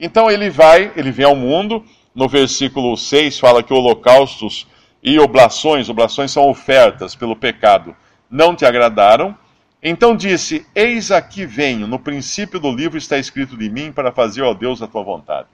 [0.00, 1.84] Então ele vai, ele vem ao mundo.
[2.14, 4.66] No versículo 6 fala que holocaustos
[5.02, 7.94] e oblações, oblações são ofertas pelo pecado,
[8.30, 9.36] não te agradaram.
[9.82, 14.40] Então disse: Eis aqui venho, no princípio do livro está escrito de mim para fazer,
[14.40, 15.48] ó Deus, a tua vontade.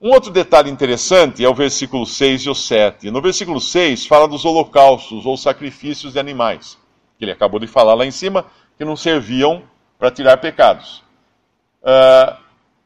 [0.00, 3.10] Um outro detalhe interessante é o versículo 6 e o 7.
[3.10, 6.78] No versículo 6 fala dos holocaustos ou sacrifícios de animais,
[7.18, 9.62] que ele acabou de falar lá em cima, que não serviam
[9.98, 11.02] para tirar pecados.
[11.82, 12.36] Uh,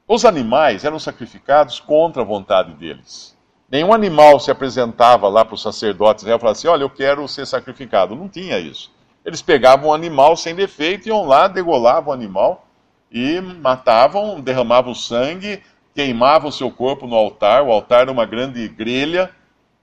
[0.06, 3.36] os animais eram sacrificados contra a vontade deles.
[3.70, 7.46] Nenhum animal se apresentava lá para os sacerdotes e falava assim: Olha, eu quero ser
[7.46, 8.16] sacrificado.
[8.16, 8.90] Não tinha isso.
[9.24, 12.66] Eles pegavam um animal sem defeito, iam lá, degolavam o animal
[13.12, 15.62] e matavam, derramavam sangue,
[15.98, 17.64] queimava o seu corpo no altar.
[17.64, 19.32] O altar era uma grande grelha.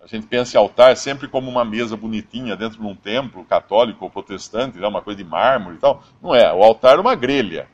[0.01, 4.05] A gente pensa em altar sempre como uma mesa bonitinha dentro de um templo católico
[4.05, 4.87] ou protestante, né?
[4.87, 6.01] uma coisa de mármore e tal.
[6.23, 6.53] Não é.
[6.53, 7.67] O altar era uma grelha.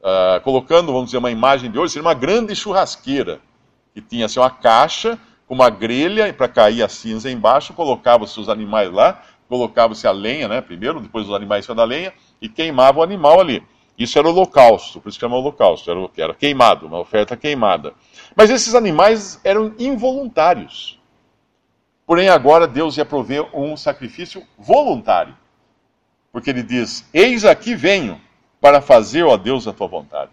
[0.00, 3.40] Uh, colocando, vamos dizer, uma imagem de hoje, seria uma grande churrasqueira
[3.94, 8.50] que tinha assim, uma caixa com uma grelha para cair a cinza embaixo, colocava-se os
[8.50, 13.02] animais lá, colocava-se a lenha, né, primeiro, depois os animais da lenha, e queimava o
[13.02, 13.62] animal ali.
[13.98, 17.94] Isso era holocausto, por isso que chama holocausto, era, era queimado, uma oferta queimada.
[18.36, 21.00] Mas esses animais eram involuntários.
[22.06, 25.36] Porém, agora Deus ia prover um sacrifício voluntário.
[26.30, 28.20] Porque ele diz: Eis aqui venho
[28.60, 30.30] para fazer, ó Deus, a tua vontade.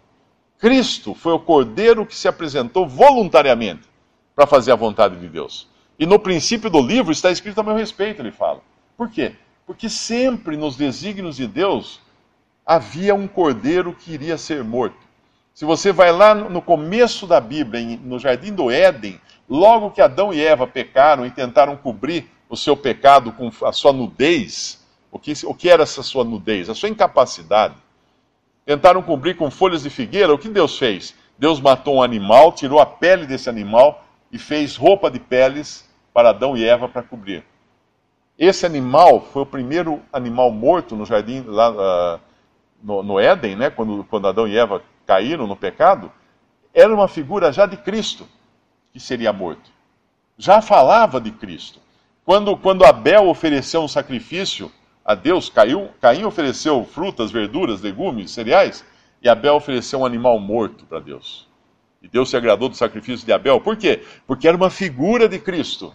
[0.60, 3.90] Cristo foi o cordeiro que se apresentou voluntariamente
[4.36, 5.68] para fazer a vontade de Deus.
[5.98, 8.62] E no princípio do livro está escrito a meu respeito, ele fala.
[8.96, 9.34] Por quê?
[9.66, 12.00] Porque sempre nos desígnios de Deus
[12.66, 14.98] havia um cordeiro que iria ser morto.
[15.54, 20.34] Se você vai lá no começo da Bíblia, no jardim do Éden, logo que Adão
[20.34, 25.34] e Eva pecaram e tentaram cobrir o seu pecado com a sua nudez, o que,
[25.46, 26.70] o que era essa sua nudez?
[26.70, 27.76] A sua incapacidade.
[28.66, 31.16] Tentaram cobrir com folhas de figueira, o que Deus fez?
[31.38, 36.32] Deus matou um animal, tirou a pele desse animal e fez roupa de peles para
[36.32, 37.46] Adão e Eva para cobrir.
[38.38, 42.20] Esse animal foi o primeiro animal morto no jardim, lá uh,
[42.86, 43.70] no, no, Éden, né?
[43.72, 46.12] quando, quando Adão e Eva caíram no pecado.
[46.72, 48.28] Era uma figura já de Cristo
[48.94, 49.72] que seria morto.
[50.38, 51.80] Já falava de Cristo.
[52.24, 54.72] Quando, quando Abel ofereceu um sacrifício
[55.04, 58.86] a Deus, Caim, Caim ofereceu frutas, verduras, legumes, cereais,
[59.22, 61.48] e Abel ofereceu um animal morto para Deus.
[62.02, 63.60] E Deus se agradou do sacrifício de Abel.
[63.62, 64.04] Por quê?
[64.28, 65.94] Porque era uma figura de Cristo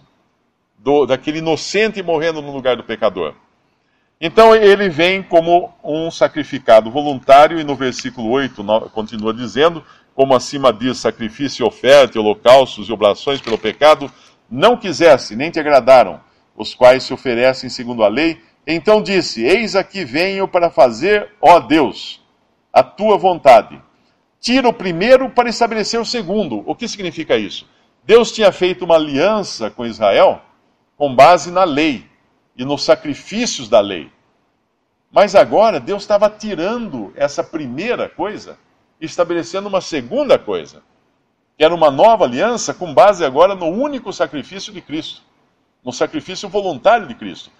[0.77, 3.33] do, daquele inocente morrendo no lugar do pecador.
[4.23, 10.71] Então ele vem como um sacrificado voluntário, e no versículo 8 continua dizendo: Como acima
[10.71, 14.11] diz, sacrifício, oferta, holocaustos e oblações pelo pecado,
[14.47, 16.21] não quisesse, nem te agradaram,
[16.55, 18.39] os quais se oferecem segundo a lei.
[18.67, 22.21] Então disse: Eis aqui venho para fazer, ó Deus,
[22.71, 23.81] a tua vontade.
[24.39, 26.61] Tira o primeiro para estabelecer o segundo.
[26.67, 27.67] O que significa isso?
[28.03, 30.41] Deus tinha feito uma aliança com Israel
[30.95, 32.10] com base na lei
[32.55, 34.11] e nos sacrifícios da lei.
[35.11, 38.57] Mas agora Deus estava tirando essa primeira coisa
[38.99, 40.81] e estabelecendo uma segunda coisa,
[41.57, 45.21] que era uma nova aliança com base agora no único sacrifício de Cristo,
[45.83, 47.51] no sacrifício voluntário de Cristo.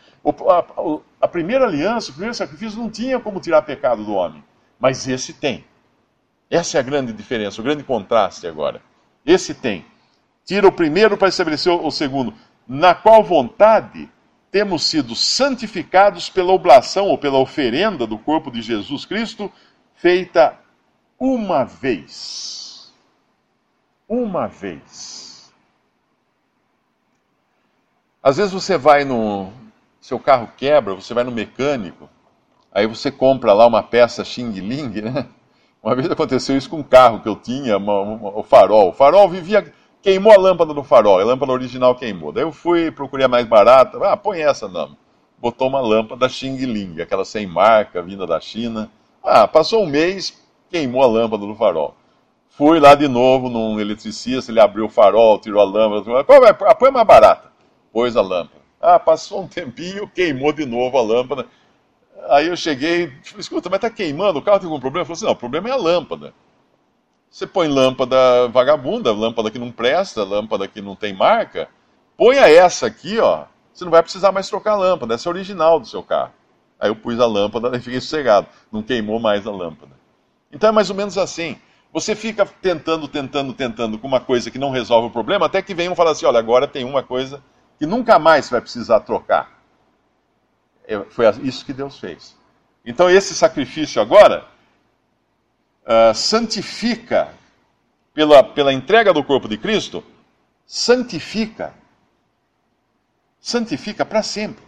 [1.20, 4.44] A, primeira aliança, o primeiro sacrifício não tinha como tirar pecado do homem,
[4.80, 5.66] mas esse tem.
[6.50, 8.82] Essa é a grande diferença, o grande contraste agora.
[9.26, 9.86] Esse tem.
[10.46, 12.34] Tira o primeiro para estabelecer o segundo
[12.68, 14.10] na qual vontade
[14.52, 19.52] temos sido santificados pela oblação ou pela oferenda do corpo de Jesus Cristo,
[19.96, 20.60] feita
[21.18, 22.94] uma vez.
[24.08, 25.54] Uma vez.
[28.22, 29.52] Às vezes você vai no.
[30.02, 32.10] Seu carro quebra, você vai no mecânico,
[32.72, 35.28] aí você compra lá uma peça Xing Ling, né?
[35.82, 38.90] Uma vez aconteceu isso com um carro que eu tinha, uma, uma, o farol.
[38.90, 42.32] O farol vivia queimou a lâmpada do farol, a lâmpada original queimou.
[42.32, 44.96] Daí eu fui, procurei a mais barata, ah, põe essa não.
[45.38, 48.92] Botou uma lâmpada Xing Ling, aquela sem marca, vinda da China.
[49.24, 51.96] Ah, passou um mês, queimou a lâmpada do farol.
[52.50, 56.26] Fui lá de novo num eletricista, ele abriu o farol, tirou a lâmpada?
[56.68, 57.52] Ah, põe mais barata.
[57.92, 58.62] Pôs a lâmpada.
[58.80, 61.48] Ah, passou um tempinho, queimou de novo a lâmpada.
[62.30, 65.02] Aí eu cheguei, escuta, mas tá queimando, o carro tem algum problema?
[65.02, 66.34] Eu falei assim, não, o problema é a lâmpada.
[67.32, 71.70] Você põe lâmpada vagabunda, lâmpada que não presta, lâmpada que não tem marca.
[72.18, 73.46] Ponha essa aqui, ó.
[73.74, 76.34] Você não vai precisar mais trocar a lâmpada, essa é original do seu carro.
[76.78, 78.48] Aí eu pus a lâmpada e fiquei sossegado.
[78.70, 79.94] Não queimou mais a lâmpada.
[80.52, 81.58] Então é mais ou menos assim.
[81.94, 85.74] Você fica tentando, tentando, tentando com uma coisa que não resolve o problema, até que
[85.74, 87.42] vem um falar assim: olha, agora tem uma coisa
[87.80, 89.62] que nunca mais vai precisar trocar.
[90.86, 92.38] É, foi isso que Deus fez.
[92.86, 94.46] Então esse sacrifício agora
[95.84, 97.34] uh, santifica,
[98.14, 100.04] pela, pela entrega do corpo de Cristo,
[100.66, 101.74] santifica.
[103.40, 104.64] Santifica para sempre.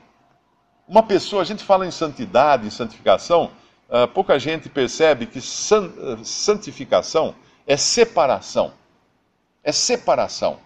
[0.88, 3.52] Uma pessoa, a gente fala em santidade, em santificação,
[3.90, 8.74] uh, pouca gente percebe que san, uh, santificação é separação.
[9.64, 10.60] É separação.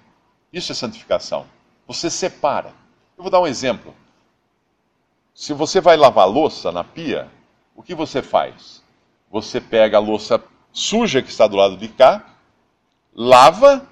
[0.52, 1.46] Isso é santificação.
[1.88, 2.74] Você separa.
[3.18, 3.94] Eu vou dar um exemplo.
[5.34, 7.30] Se você vai lavar louça na pia,
[7.76, 8.82] o que você faz?
[9.32, 12.26] Você pega a louça suja que está do lado de cá,
[13.13, 13.88] lava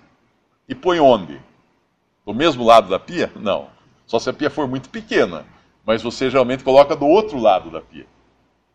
[0.68, 1.42] e põe onde?
[2.26, 3.32] Do mesmo lado da pia?
[3.36, 3.70] Não.
[4.06, 5.46] Só se a pia for muito pequena.
[5.86, 8.08] Mas você geralmente coloca do outro lado da pia.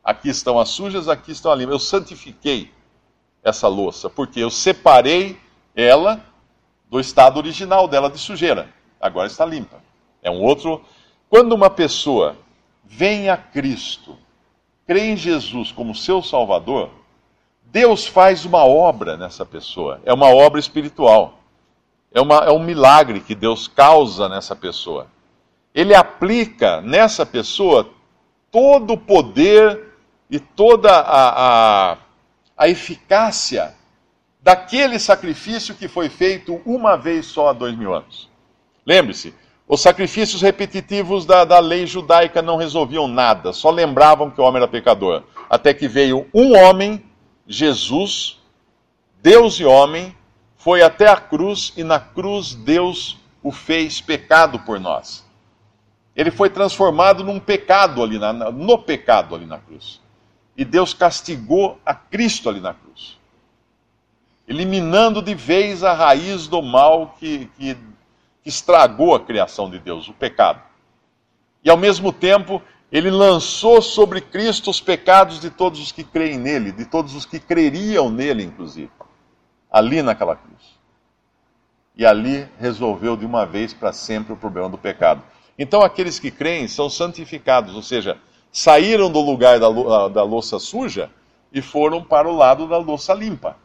[0.03, 1.73] Aqui estão as sujas, aqui estão as limpas.
[1.75, 2.73] Eu santifiquei
[3.43, 5.39] essa louça, porque eu separei
[5.75, 6.25] ela
[6.89, 8.69] do estado original dela de sujeira.
[9.01, 9.83] Agora está limpa.
[10.23, 10.85] É um outro.
[11.29, 12.37] Quando uma pessoa
[12.85, 14.17] vem a Cristo
[14.91, 16.91] crê em Jesus como seu Salvador,
[17.67, 20.01] Deus faz uma obra nessa pessoa.
[20.05, 21.39] É uma obra espiritual.
[22.13, 25.07] É, uma, é um milagre que Deus causa nessa pessoa.
[25.73, 27.89] Ele aplica nessa pessoa
[28.51, 29.95] todo o poder
[30.29, 31.99] e toda a, a,
[32.57, 33.77] a eficácia
[34.43, 38.29] daquele sacrifício que foi feito uma vez só há dois mil anos.
[38.85, 39.33] Lembre-se,
[39.73, 44.61] os sacrifícios repetitivos da, da lei judaica não resolviam nada, só lembravam que o homem
[44.61, 45.23] era pecador.
[45.49, 47.05] Até que veio um homem,
[47.47, 48.41] Jesus,
[49.23, 50.13] Deus e homem,
[50.57, 55.25] foi até a cruz e na cruz Deus o fez pecado por nós.
[56.17, 60.01] Ele foi transformado num pecado ali, na, no pecado ali na cruz.
[60.57, 63.17] E Deus castigou a Cristo ali na cruz,
[64.49, 67.77] eliminando de vez a raiz do mal que, que
[68.45, 70.63] estragou a criação de Deus, o pecado.
[71.63, 76.39] E ao mesmo tempo, ele lançou sobre Cristo os pecados de todos os que creem
[76.39, 78.91] nele, de todos os que creriam nele, inclusive,
[79.71, 80.81] ali naquela cruz.
[81.97, 85.23] E ali resolveu de uma vez para sempre o problema do pecado.
[85.59, 88.19] Então aqueles que creem são santificados, ou seja,
[88.51, 89.69] saíram do lugar da,
[90.09, 91.11] da louça suja
[91.53, 93.57] e foram para o lado da louça limpa.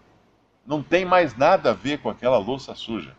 [0.66, 3.16] Não tem mais nada a ver com aquela louça suja.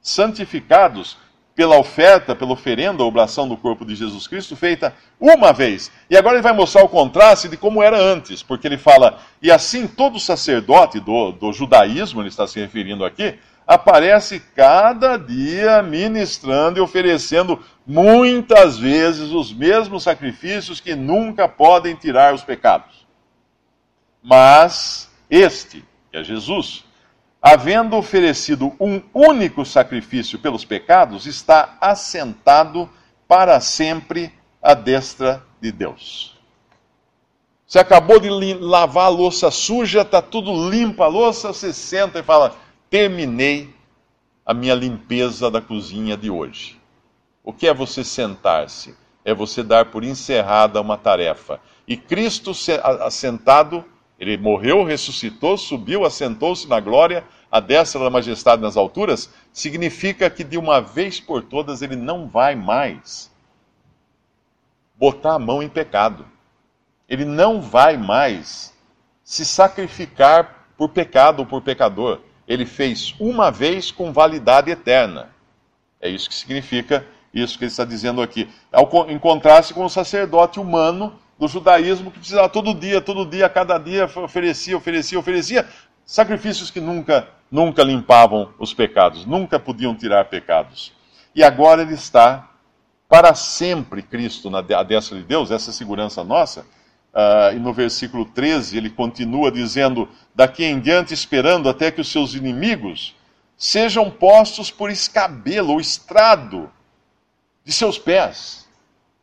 [0.00, 1.16] Santificados
[1.58, 5.90] pela oferta, pela oferenda, oblação do corpo de Jesus Cristo, feita uma vez.
[6.08, 9.50] E agora ele vai mostrar o contraste de como era antes, porque ele fala, e
[9.50, 16.78] assim todo sacerdote do, do judaísmo, ele está se referindo aqui, aparece cada dia ministrando
[16.78, 23.04] e oferecendo muitas vezes os mesmos sacrifícios que nunca podem tirar os pecados.
[24.22, 26.84] Mas este, que é Jesus,
[27.40, 32.88] havendo oferecido um único sacrifício pelos pecados, está assentado
[33.26, 34.32] para sempre
[34.62, 36.36] à destra de Deus.
[37.66, 42.22] Você acabou de lavar a louça suja, está tudo limpa a louça, você senta e
[42.22, 42.56] fala:
[42.88, 43.74] terminei
[44.44, 46.80] a minha limpeza da cozinha de hoje.
[47.44, 48.96] O que é você sentar-se?
[49.24, 51.60] É você dar por encerrada uma tarefa.
[51.86, 52.52] E Cristo
[53.02, 53.84] assentado
[54.18, 60.42] ele morreu, ressuscitou, subiu, assentou-se na glória, a destra da majestade nas alturas, significa que
[60.42, 63.30] de uma vez por todas ele não vai mais
[64.96, 66.26] botar a mão em pecado.
[67.08, 68.74] Ele não vai mais
[69.22, 72.20] se sacrificar por pecado ou por pecador.
[72.46, 75.30] Ele fez uma vez com validade eterna.
[76.00, 78.48] É isso que significa isso que ele está dizendo aqui.
[78.72, 83.78] Ao encontrar-se com o sacerdote humano do judaísmo que precisava todo dia, todo dia, cada
[83.78, 85.68] dia oferecia, oferecia, oferecia
[86.04, 90.92] sacrifícios que nunca, nunca limpavam os pecados, nunca podiam tirar pecados.
[91.34, 92.50] E agora ele está
[93.08, 96.66] para sempre Cristo na destra de Deus, essa segurança nossa.
[97.14, 102.08] Uh, e no versículo 13 ele continua dizendo: Daqui em diante esperando até que os
[102.08, 103.14] seus inimigos
[103.56, 106.70] sejam postos por escabelo ou estrado
[107.64, 108.68] de seus pés.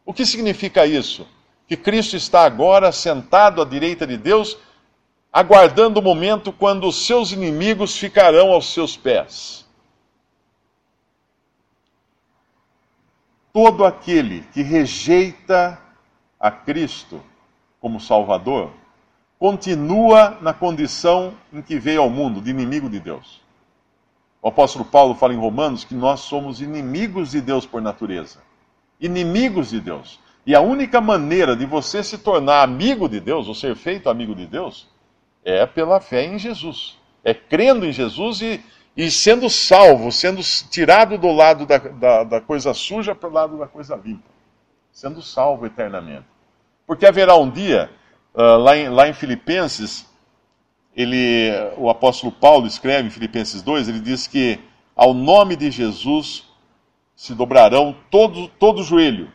[0.05, 1.27] O que significa isso?
[1.67, 4.57] Que Cristo está agora sentado à direita de Deus,
[5.31, 9.65] aguardando o momento quando os seus inimigos ficarão aos seus pés.
[13.51, 15.81] Todo aquele que rejeita
[16.39, 17.21] a Cristo
[17.85, 18.71] como Salvador,
[19.37, 23.41] continua na condição em que veio ao mundo, de inimigo de Deus.
[24.41, 28.39] O apóstolo Paulo fala em Romanos que nós somos inimigos de Deus por natureza.
[28.99, 30.19] Inimigos de Deus.
[30.45, 34.35] E a única maneira de você se tornar amigo de Deus, ou ser feito amigo
[34.35, 34.87] de Deus,
[35.43, 36.99] é pela fé em Jesus.
[37.23, 38.63] É crendo em Jesus e,
[38.95, 43.57] e sendo salvo, sendo tirado do lado da, da, da coisa suja para o lado
[43.57, 44.29] da coisa limpa.
[44.91, 46.25] Sendo salvo eternamente.
[46.85, 47.89] Porque haverá um dia,
[48.35, 50.07] uh, lá, em, lá em Filipenses,
[50.95, 54.59] ele, o apóstolo Paulo escreve em Filipenses 2, ele diz que
[54.95, 56.43] ao nome de Jesus
[57.15, 59.33] se dobrarão todo, todo joelho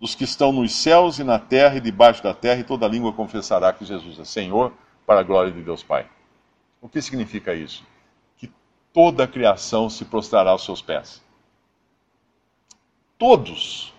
[0.00, 3.12] dos que estão nos céus e na terra e debaixo da terra, e toda língua
[3.12, 4.72] confessará que Jesus é Senhor,
[5.06, 6.08] para a glória de Deus Pai.
[6.80, 7.84] O que significa isso?
[8.38, 8.50] Que
[8.92, 11.22] toda a criação se prostrará aos seus pés.
[13.18, 13.92] Todos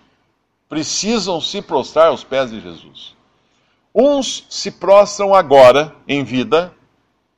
[0.68, 3.16] precisam se prostrar aos pés de Jesus.
[3.94, 6.74] Uns se prostram agora, em vida,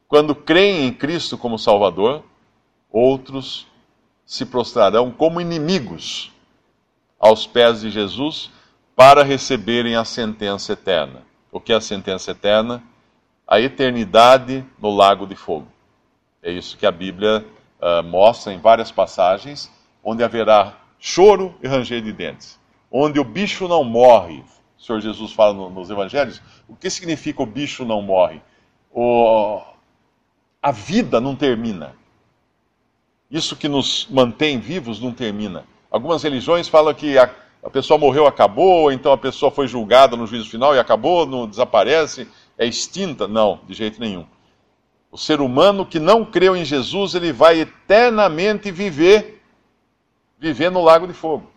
[0.08, 2.24] quando creem em Cristo como Salvador,
[2.90, 3.68] outros
[4.26, 6.33] se prostrarão como inimigos
[7.24, 8.52] aos pés de Jesus
[8.98, 11.22] para receberem a sentença eterna.
[11.50, 12.84] O que é a sentença eterna?
[13.48, 15.68] A eternidade no lago de fogo.
[16.42, 17.46] É isso que a Bíblia
[17.80, 19.72] uh, mostra em várias passagens,
[20.04, 22.60] onde haverá choro e ranger de dentes.
[22.92, 24.44] Onde o bicho não morre.
[24.78, 26.42] O Senhor Jesus fala no, nos evangelhos.
[26.68, 28.42] O que significa o bicho não morre?
[28.92, 29.62] O,
[30.62, 31.96] a vida não termina.
[33.32, 35.64] Isso que nos mantém vivos não termina.
[35.94, 37.30] Algumas religiões falam que a,
[37.64, 41.48] a pessoa morreu, acabou, então a pessoa foi julgada no juízo final e acabou, não
[41.48, 42.28] desaparece,
[42.58, 43.28] é extinta.
[43.28, 44.26] Não, de jeito nenhum.
[45.12, 49.44] O ser humano que não creu em Jesus, ele vai eternamente viver,
[50.40, 51.48] viver no lago de fogo,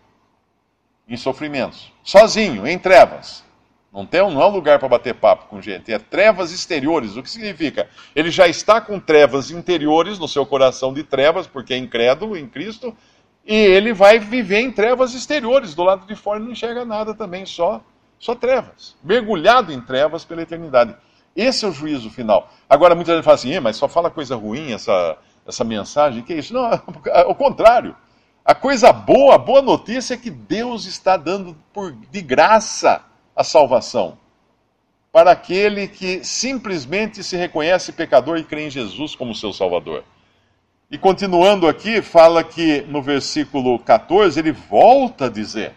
[1.09, 3.43] em sofrimentos, sozinho, em trevas.
[3.91, 7.17] Não, tem, não é um lugar para bater papo com gente, é trevas exteriores.
[7.17, 7.89] O que significa?
[8.15, 12.47] Ele já está com trevas interiores no seu coração de trevas, porque é incrédulo em
[12.47, 12.95] Cristo,
[13.47, 17.47] e ele vai viver em trevas exteriores, do lado de fora não enxerga nada também,
[17.47, 17.81] só,
[18.19, 20.97] só trevas, mergulhado em trevas pela eternidade.
[21.35, 22.51] Esse é o juízo final.
[22.69, 25.17] Agora, muita gente fala assim, mas só fala coisa ruim essa,
[25.47, 26.53] essa mensagem, que é isso?
[26.53, 26.65] Não,
[27.13, 27.95] ao contrário.
[28.45, 33.45] A coisa boa, a boa notícia é que Deus está dando por, de graça a
[33.45, 34.19] salvação
[35.13, 40.05] para aquele que simplesmente se reconhece pecador e crê em Jesus como seu Salvador.
[40.89, 45.75] E continuando aqui, fala que no versículo 14 ele volta a dizer: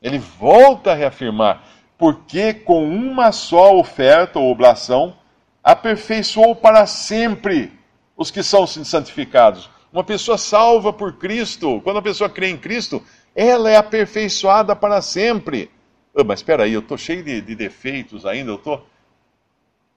[0.00, 1.62] Ele volta a reafirmar,
[1.98, 5.14] porque com uma só oferta ou oblação
[5.62, 7.72] aperfeiçoou para sempre
[8.16, 9.68] os que são santificados.
[9.92, 13.02] Uma pessoa salva por Cristo, quando a pessoa crê em Cristo,
[13.34, 15.70] ela é aperfeiçoada para sempre.
[16.14, 18.80] Oh, mas espera aí, eu estou cheio de, de, defeitos ainda, eu tô...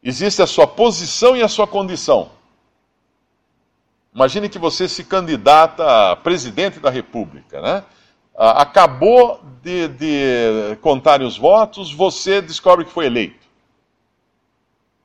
[0.03, 2.31] Existe a sua posição e a sua condição.
[4.13, 7.83] Imagine que você se candidata a presidente da República, né?
[8.35, 13.47] Acabou de, de contar os votos, você descobre que foi eleito.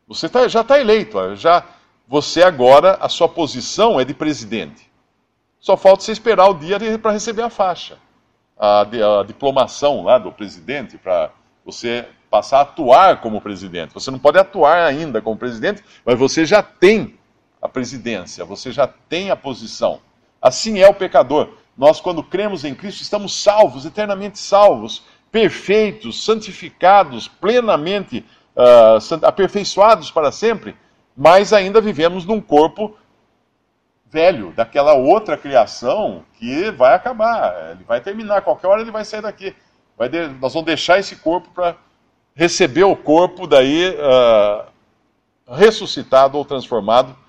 [0.06, 1.64] Você tá, já está eleito, já
[2.06, 4.90] você agora, a sua posição é de presidente.
[5.58, 7.98] Só falta você esperar o dia para receber a faixa,
[8.56, 11.30] a, a diplomação lá do presidente, para
[11.64, 13.94] você passar a atuar como presidente.
[13.94, 17.18] Você não pode atuar ainda como presidente, mas você já tem
[17.64, 19.98] a presidência, você já tem a posição.
[20.40, 21.54] Assim é o pecador.
[21.74, 25.02] Nós, quando cremos em Cristo, estamos salvos, eternamente salvos,
[25.32, 28.22] perfeitos, santificados, plenamente
[28.54, 30.76] uh, aperfeiçoados para sempre,
[31.16, 32.98] mas ainda vivemos num corpo
[34.10, 39.22] velho, daquela outra criação que vai acabar, ele vai terminar, qualquer hora ele vai sair
[39.22, 39.56] daqui.
[39.96, 41.76] Vai de, nós vamos deixar esse corpo para
[42.36, 44.66] receber o corpo daí uh,
[45.48, 47.23] ressuscitado ou transformado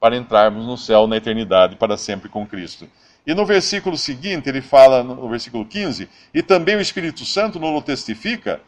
[0.00, 2.88] para entrarmos no céu na eternidade para sempre com Cristo.
[3.26, 7.74] E no versículo seguinte, ele fala, no versículo 15, e também o Espírito Santo não
[7.74, 8.60] o testifica,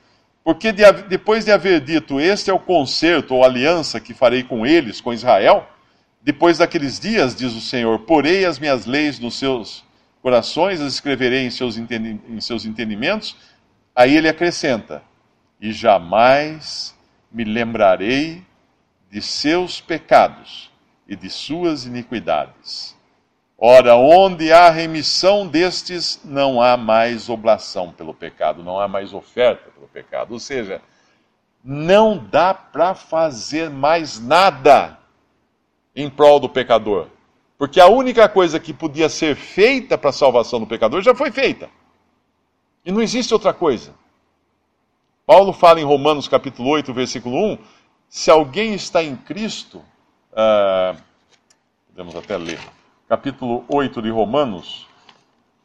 [0.43, 4.67] porque de, depois de haver dito, este é o concerto ou aliança que farei com
[4.67, 5.69] eles, com Israel,
[6.23, 9.85] depois daqueles dias, diz o Senhor, porei as minhas leis nos seus
[10.21, 13.37] corações, as escreverei em seus, em seus entendimentos.
[13.95, 15.03] Aí ele acrescenta,
[15.61, 16.97] e jamais
[17.31, 18.43] me lembrarei
[19.11, 20.71] de seus pecados
[21.09, 22.97] e de suas iniquidades.
[23.57, 29.71] Ora, onde há remissão destes, não há mais oblação pelo pecado, não há mais oferta
[29.71, 30.33] pelo pecado.
[30.33, 30.81] Ou seja,
[31.65, 34.99] não dá para fazer mais nada
[35.95, 37.09] em prol do pecador.
[37.59, 41.33] Porque a única coisa que podia ser feita para a salvação do pecador já foi
[41.33, 41.69] feita.
[42.85, 43.93] E não existe outra coisa.
[45.27, 47.59] Paulo fala em Romanos capítulo 8, versículo 1,
[48.09, 49.83] se alguém está em Cristo,
[50.39, 50.97] uh,
[51.89, 52.61] podemos até ler,
[53.09, 54.87] capítulo 8 de Romanos,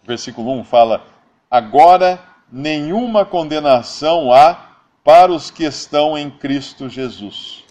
[0.04, 1.06] versículo 1 fala:
[1.50, 2.20] Agora
[2.52, 4.72] nenhuma condenação há
[5.04, 7.64] para os que estão em Cristo Jesus.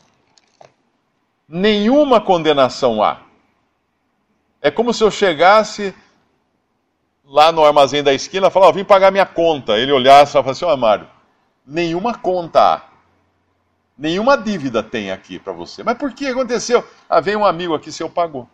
[1.49, 3.23] Nenhuma condenação há.
[4.61, 5.95] É como se eu chegasse
[7.25, 9.77] lá no armazém da esquina e falasse: oh, vim pagar minha conta.
[9.77, 11.09] Ele olhasse e falasse Ó, oh, Mário,
[11.67, 12.92] nenhuma conta há.
[13.97, 15.83] Nenhuma dívida tem aqui para você.
[15.83, 16.87] Mas por que aconteceu?
[17.09, 18.49] Ah, veio um amigo aqui, seu pagou.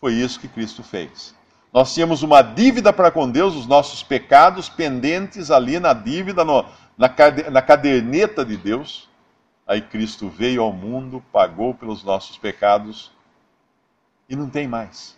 [0.00, 1.34] Foi isso que Cristo fez.
[1.72, 6.64] Nós tínhamos uma dívida para com Deus, os nossos pecados pendentes ali na dívida, no,
[6.96, 7.10] na,
[7.50, 9.08] na caderneta de Deus.
[9.66, 13.10] Aí Cristo veio ao mundo, pagou pelos nossos pecados
[14.28, 15.16] e não tem mais.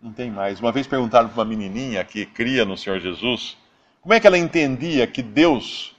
[0.00, 0.58] Não tem mais.
[0.58, 3.56] Uma vez perguntaram para uma menininha que cria no Senhor Jesus
[4.00, 5.94] como é que ela entendia que Deus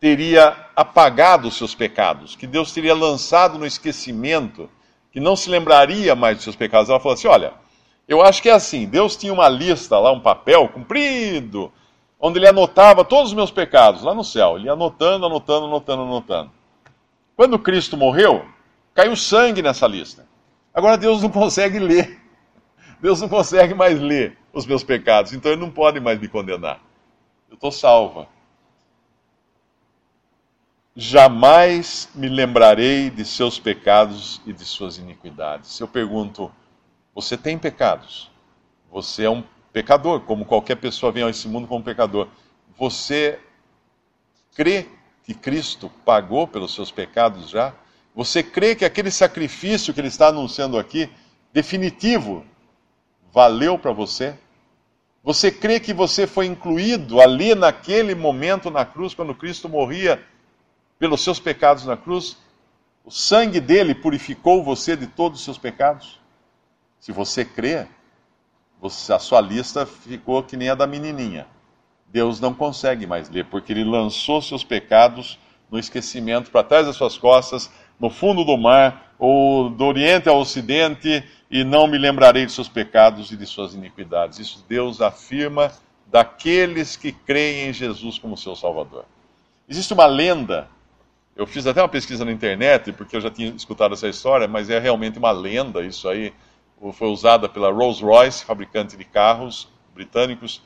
[0.00, 4.70] teria apagado os seus pecados, que Deus teria lançado no esquecimento,
[5.10, 6.88] que não se lembraria mais dos seus pecados.
[6.88, 7.52] Ela falou assim: Olha,
[8.06, 11.72] eu acho que é assim: Deus tinha uma lista lá, um papel comprido,
[12.20, 14.56] onde ele anotava todos os meus pecados lá no céu.
[14.56, 16.50] Ele anotando, anotando, anotando, anotando.
[17.36, 18.44] Quando Cristo morreu,
[18.94, 20.26] caiu sangue nessa lista.
[20.72, 22.20] Agora Deus não consegue ler.
[23.00, 26.80] Deus não consegue mais ler os meus pecados, então ele não pode mais me condenar.
[27.48, 28.26] Eu estou salva
[31.00, 35.78] jamais me lembrarei de seus pecados e de suas iniquidades.
[35.78, 36.50] Eu pergunto,
[37.14, 38.28] você tem pecados?
[38.90, 42.26] Você é um pecador, como qualquer pessoa vem a esse mundo como pecador.
[42.76, 43.38] Você
[44.56, 44.88] crê
[45.22, 47.72] que Cristo pagou pelos seus pecados já?
[48.12, 51.08] Você crê que aquele sacrifício que ele está anunciando aqui,
[51.52, 52.44] definitivo,
[53.32, 54.36] valeu para você?
[55.22, 60.20] Você crê que você foi incluído ali naquele momento na cruz, quando Cristo morria?
[60.98, 62.36] Pelos seus pecados na cruz,
[63.04, 66.20] o sangue dele purificou você de todos os seus pecados?
[66.98, 67.86] Se você crê,
[68.80, 71.46] você, a sua lista ficou que nem a da menininha.
[72.06, 75.38] Deus não consegue mais ler, porque ele lançou seus pecados
[75.70, 77.70] no esquecimento para trás das suas costas,
[78.00, 82.68] no fundo do mar, ou do Oriente ao Ocidente, e não me lembrarei de seus
[82.68, 84.38] pecados e de suas iniquidades.
[84.38, 85.72] Isso Deus afirma
[86.06, 89.04] daqueles que creem em Jesus como seu Salvador.
[89.68, 90.68] Existe uma lenda
[91.38, 94.68] eu fiz até uma pesquisa na internet, porque eu já tinha escutado essa história, mas
[94.68, 95.84] é realmente uma lenda.
[95.84, 96.34] Isso aí
[96.92, 100.60] foi usada pela Rolls-Royce, fabricante de carros britânicos,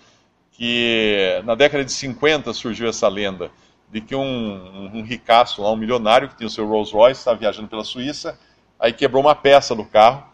[0.50, 3.50] que na década de 50 surgiu essa lenda
[3.90, 7.68] de que um, um ricaço, um milionário que tinha o seu Rolls Royce, estava viajando
[7.68, 8.38] pela Suíça,
[8.80, 10.24] aí quebrou uma peça do carro.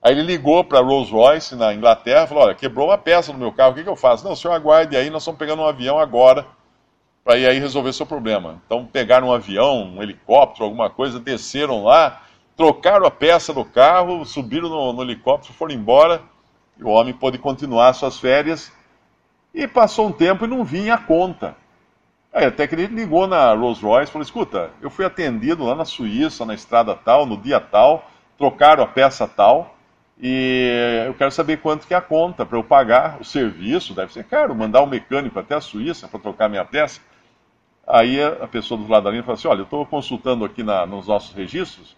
[0.00, 3.30] Aí ele ligou para a Rolls Royce na Inglaterra e falou: Olha, quebrou uma peça
[3.30, 4.24] do meu carro, o que, que eu faço?
[4.24, 6.46] Não, o senhor aguarde aí, nós estamos pegando um avião agora
[7.24, 8.60] para ir aí resolver seu problema.
[8.66, 12.22] Então pegaram um avião, um helicóptero, alguma coisa, desceram lá,
[12.56, 16.22] trocaram a peça do carro, subiram no, no helicóptero, foram embora,
[16.78, 18.72] e o homem pôde continuar suas férias.
[19.54, 21.56] E passou um tempo e não vinha a conta.
[22.32, 25.74] Aí até que ele ligou na Rolls Royce e falou: escuta, eu fui atendido lá
[25.74, 29.76] na Suíça, na estrada tal, no dia tal, trocaram a peça tal,
[30.18, 34.12] e eu quero saber quanto que é a conta para eu pagar o serviço, deve
[34.12, 37.00] ser caro, mandar um mecânico até a Suíça para trocar minha peça.
[37.86, 40.86] Aí a pessoa do lado da linha falou assim: olha, eu estou consultando aqui na,
[40.86, 41.96] nos nossos registros,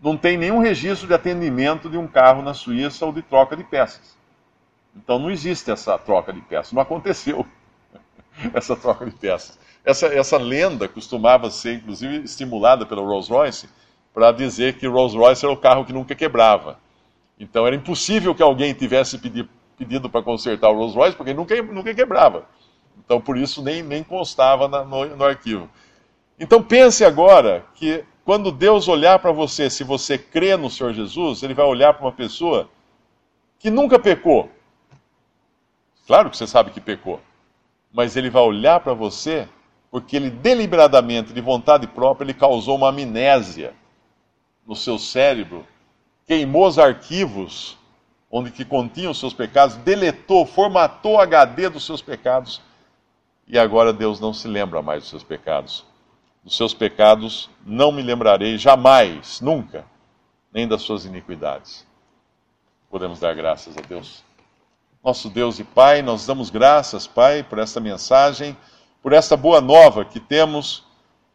[0.00, 3.64] não tem nenhum registro de atendimento de um carro na Suíça ou de troca de
[3.64, 4.18] peças.
[4.96, 7.46] Então não existe essa troca de peças, não aconteceu
[8.52, 9.58] essa troca de peças.
[9.84, 13.68] Essa, essa lenda costumava ser, inclusive, estimulada pelo Rolls Royce
[14.12, 16.78] para dizer que Rolls Royce era o carro que nunca quebrava.
[17.38, 21.60] Então era impossível que alguém tivesse pedido, pedido para consertar o Rolls Royce, porque nunca,
[21.62, 22.46] nunca quebrava.
[23.04, 25.68] Então por isso nem, nem constava na, no, no arquivo.
[26.38, 31.42] Então pense agora que quando Deus olhar para você, se você crê no Senhor Jesus,
[31.42, 32.68] Ele vai olhar para uma pessoa
[33.58, 34.50] que nunca pecou.
[36.06, 37.20] Claro que você sabe que pecou.
[37.92, 39.48] Mas Ele vai olhar para você
[39.90, 43.74] porque Ele deliberadamente, de vontade própria, Ele causou uma amnésia
[44.66, 45.66] no seu cérebro
[46.30, 47.76] queimou os arquivos
[48.30, 52.62] onde que continham os seus pecados, deletou, formatou o HD dos seus pecados,
[53.50, 55.84] e agora Deus não se lembra mais dos seus pecados.
[56.44, 59.84] Dos seus pecados não me lembrarei jamais, nunca,
[60.52, 61.86] nem das suas iniquidades.
[62.88, 64.22] Podemos dar graças a Deus.
[65.02, 68.56] Nosso Deus e Pai, nós damos graças, Pai, por esta mensagem,
[69.02, 70.84] por esta boa nova que temos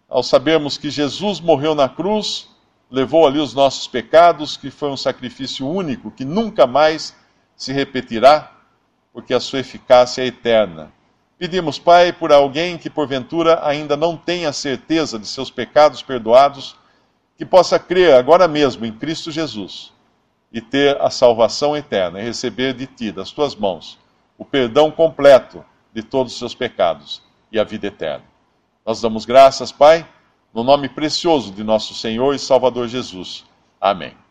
[0.07, 2.47] ao sabermos que Jesus morreu na cruz
[2.89, 7.15] levou ali os nossos pecados, que foi um sacrifício único, que nunca mais
[7.55, 8.51] se repetirá,
[9.11, 10.93] porque a sua eficácia é eterna.
[11.37, 16.75] Pedimos, Pai, por alguém que porventura ainda não tenha certeza de seus pecados perdoados,
[17.37, 19.93] que possa crer agora mesmo em Cristo Jesus
[20.51, 23.99] e ter a salvação eterna e receber de Ti, das Tuas mãos,
[24.37, 25.63] o perdão completo
[25.93, 27.21] de todos os seus pecados
[27.51, 28.23] e a vida eterna.
[28.85, 30.07] Nós damos graças, Pai
[30.55, 33.43] no nome precioso de nosso Senhor e Salvador Jesus.
[33.79, 34.24] Amém.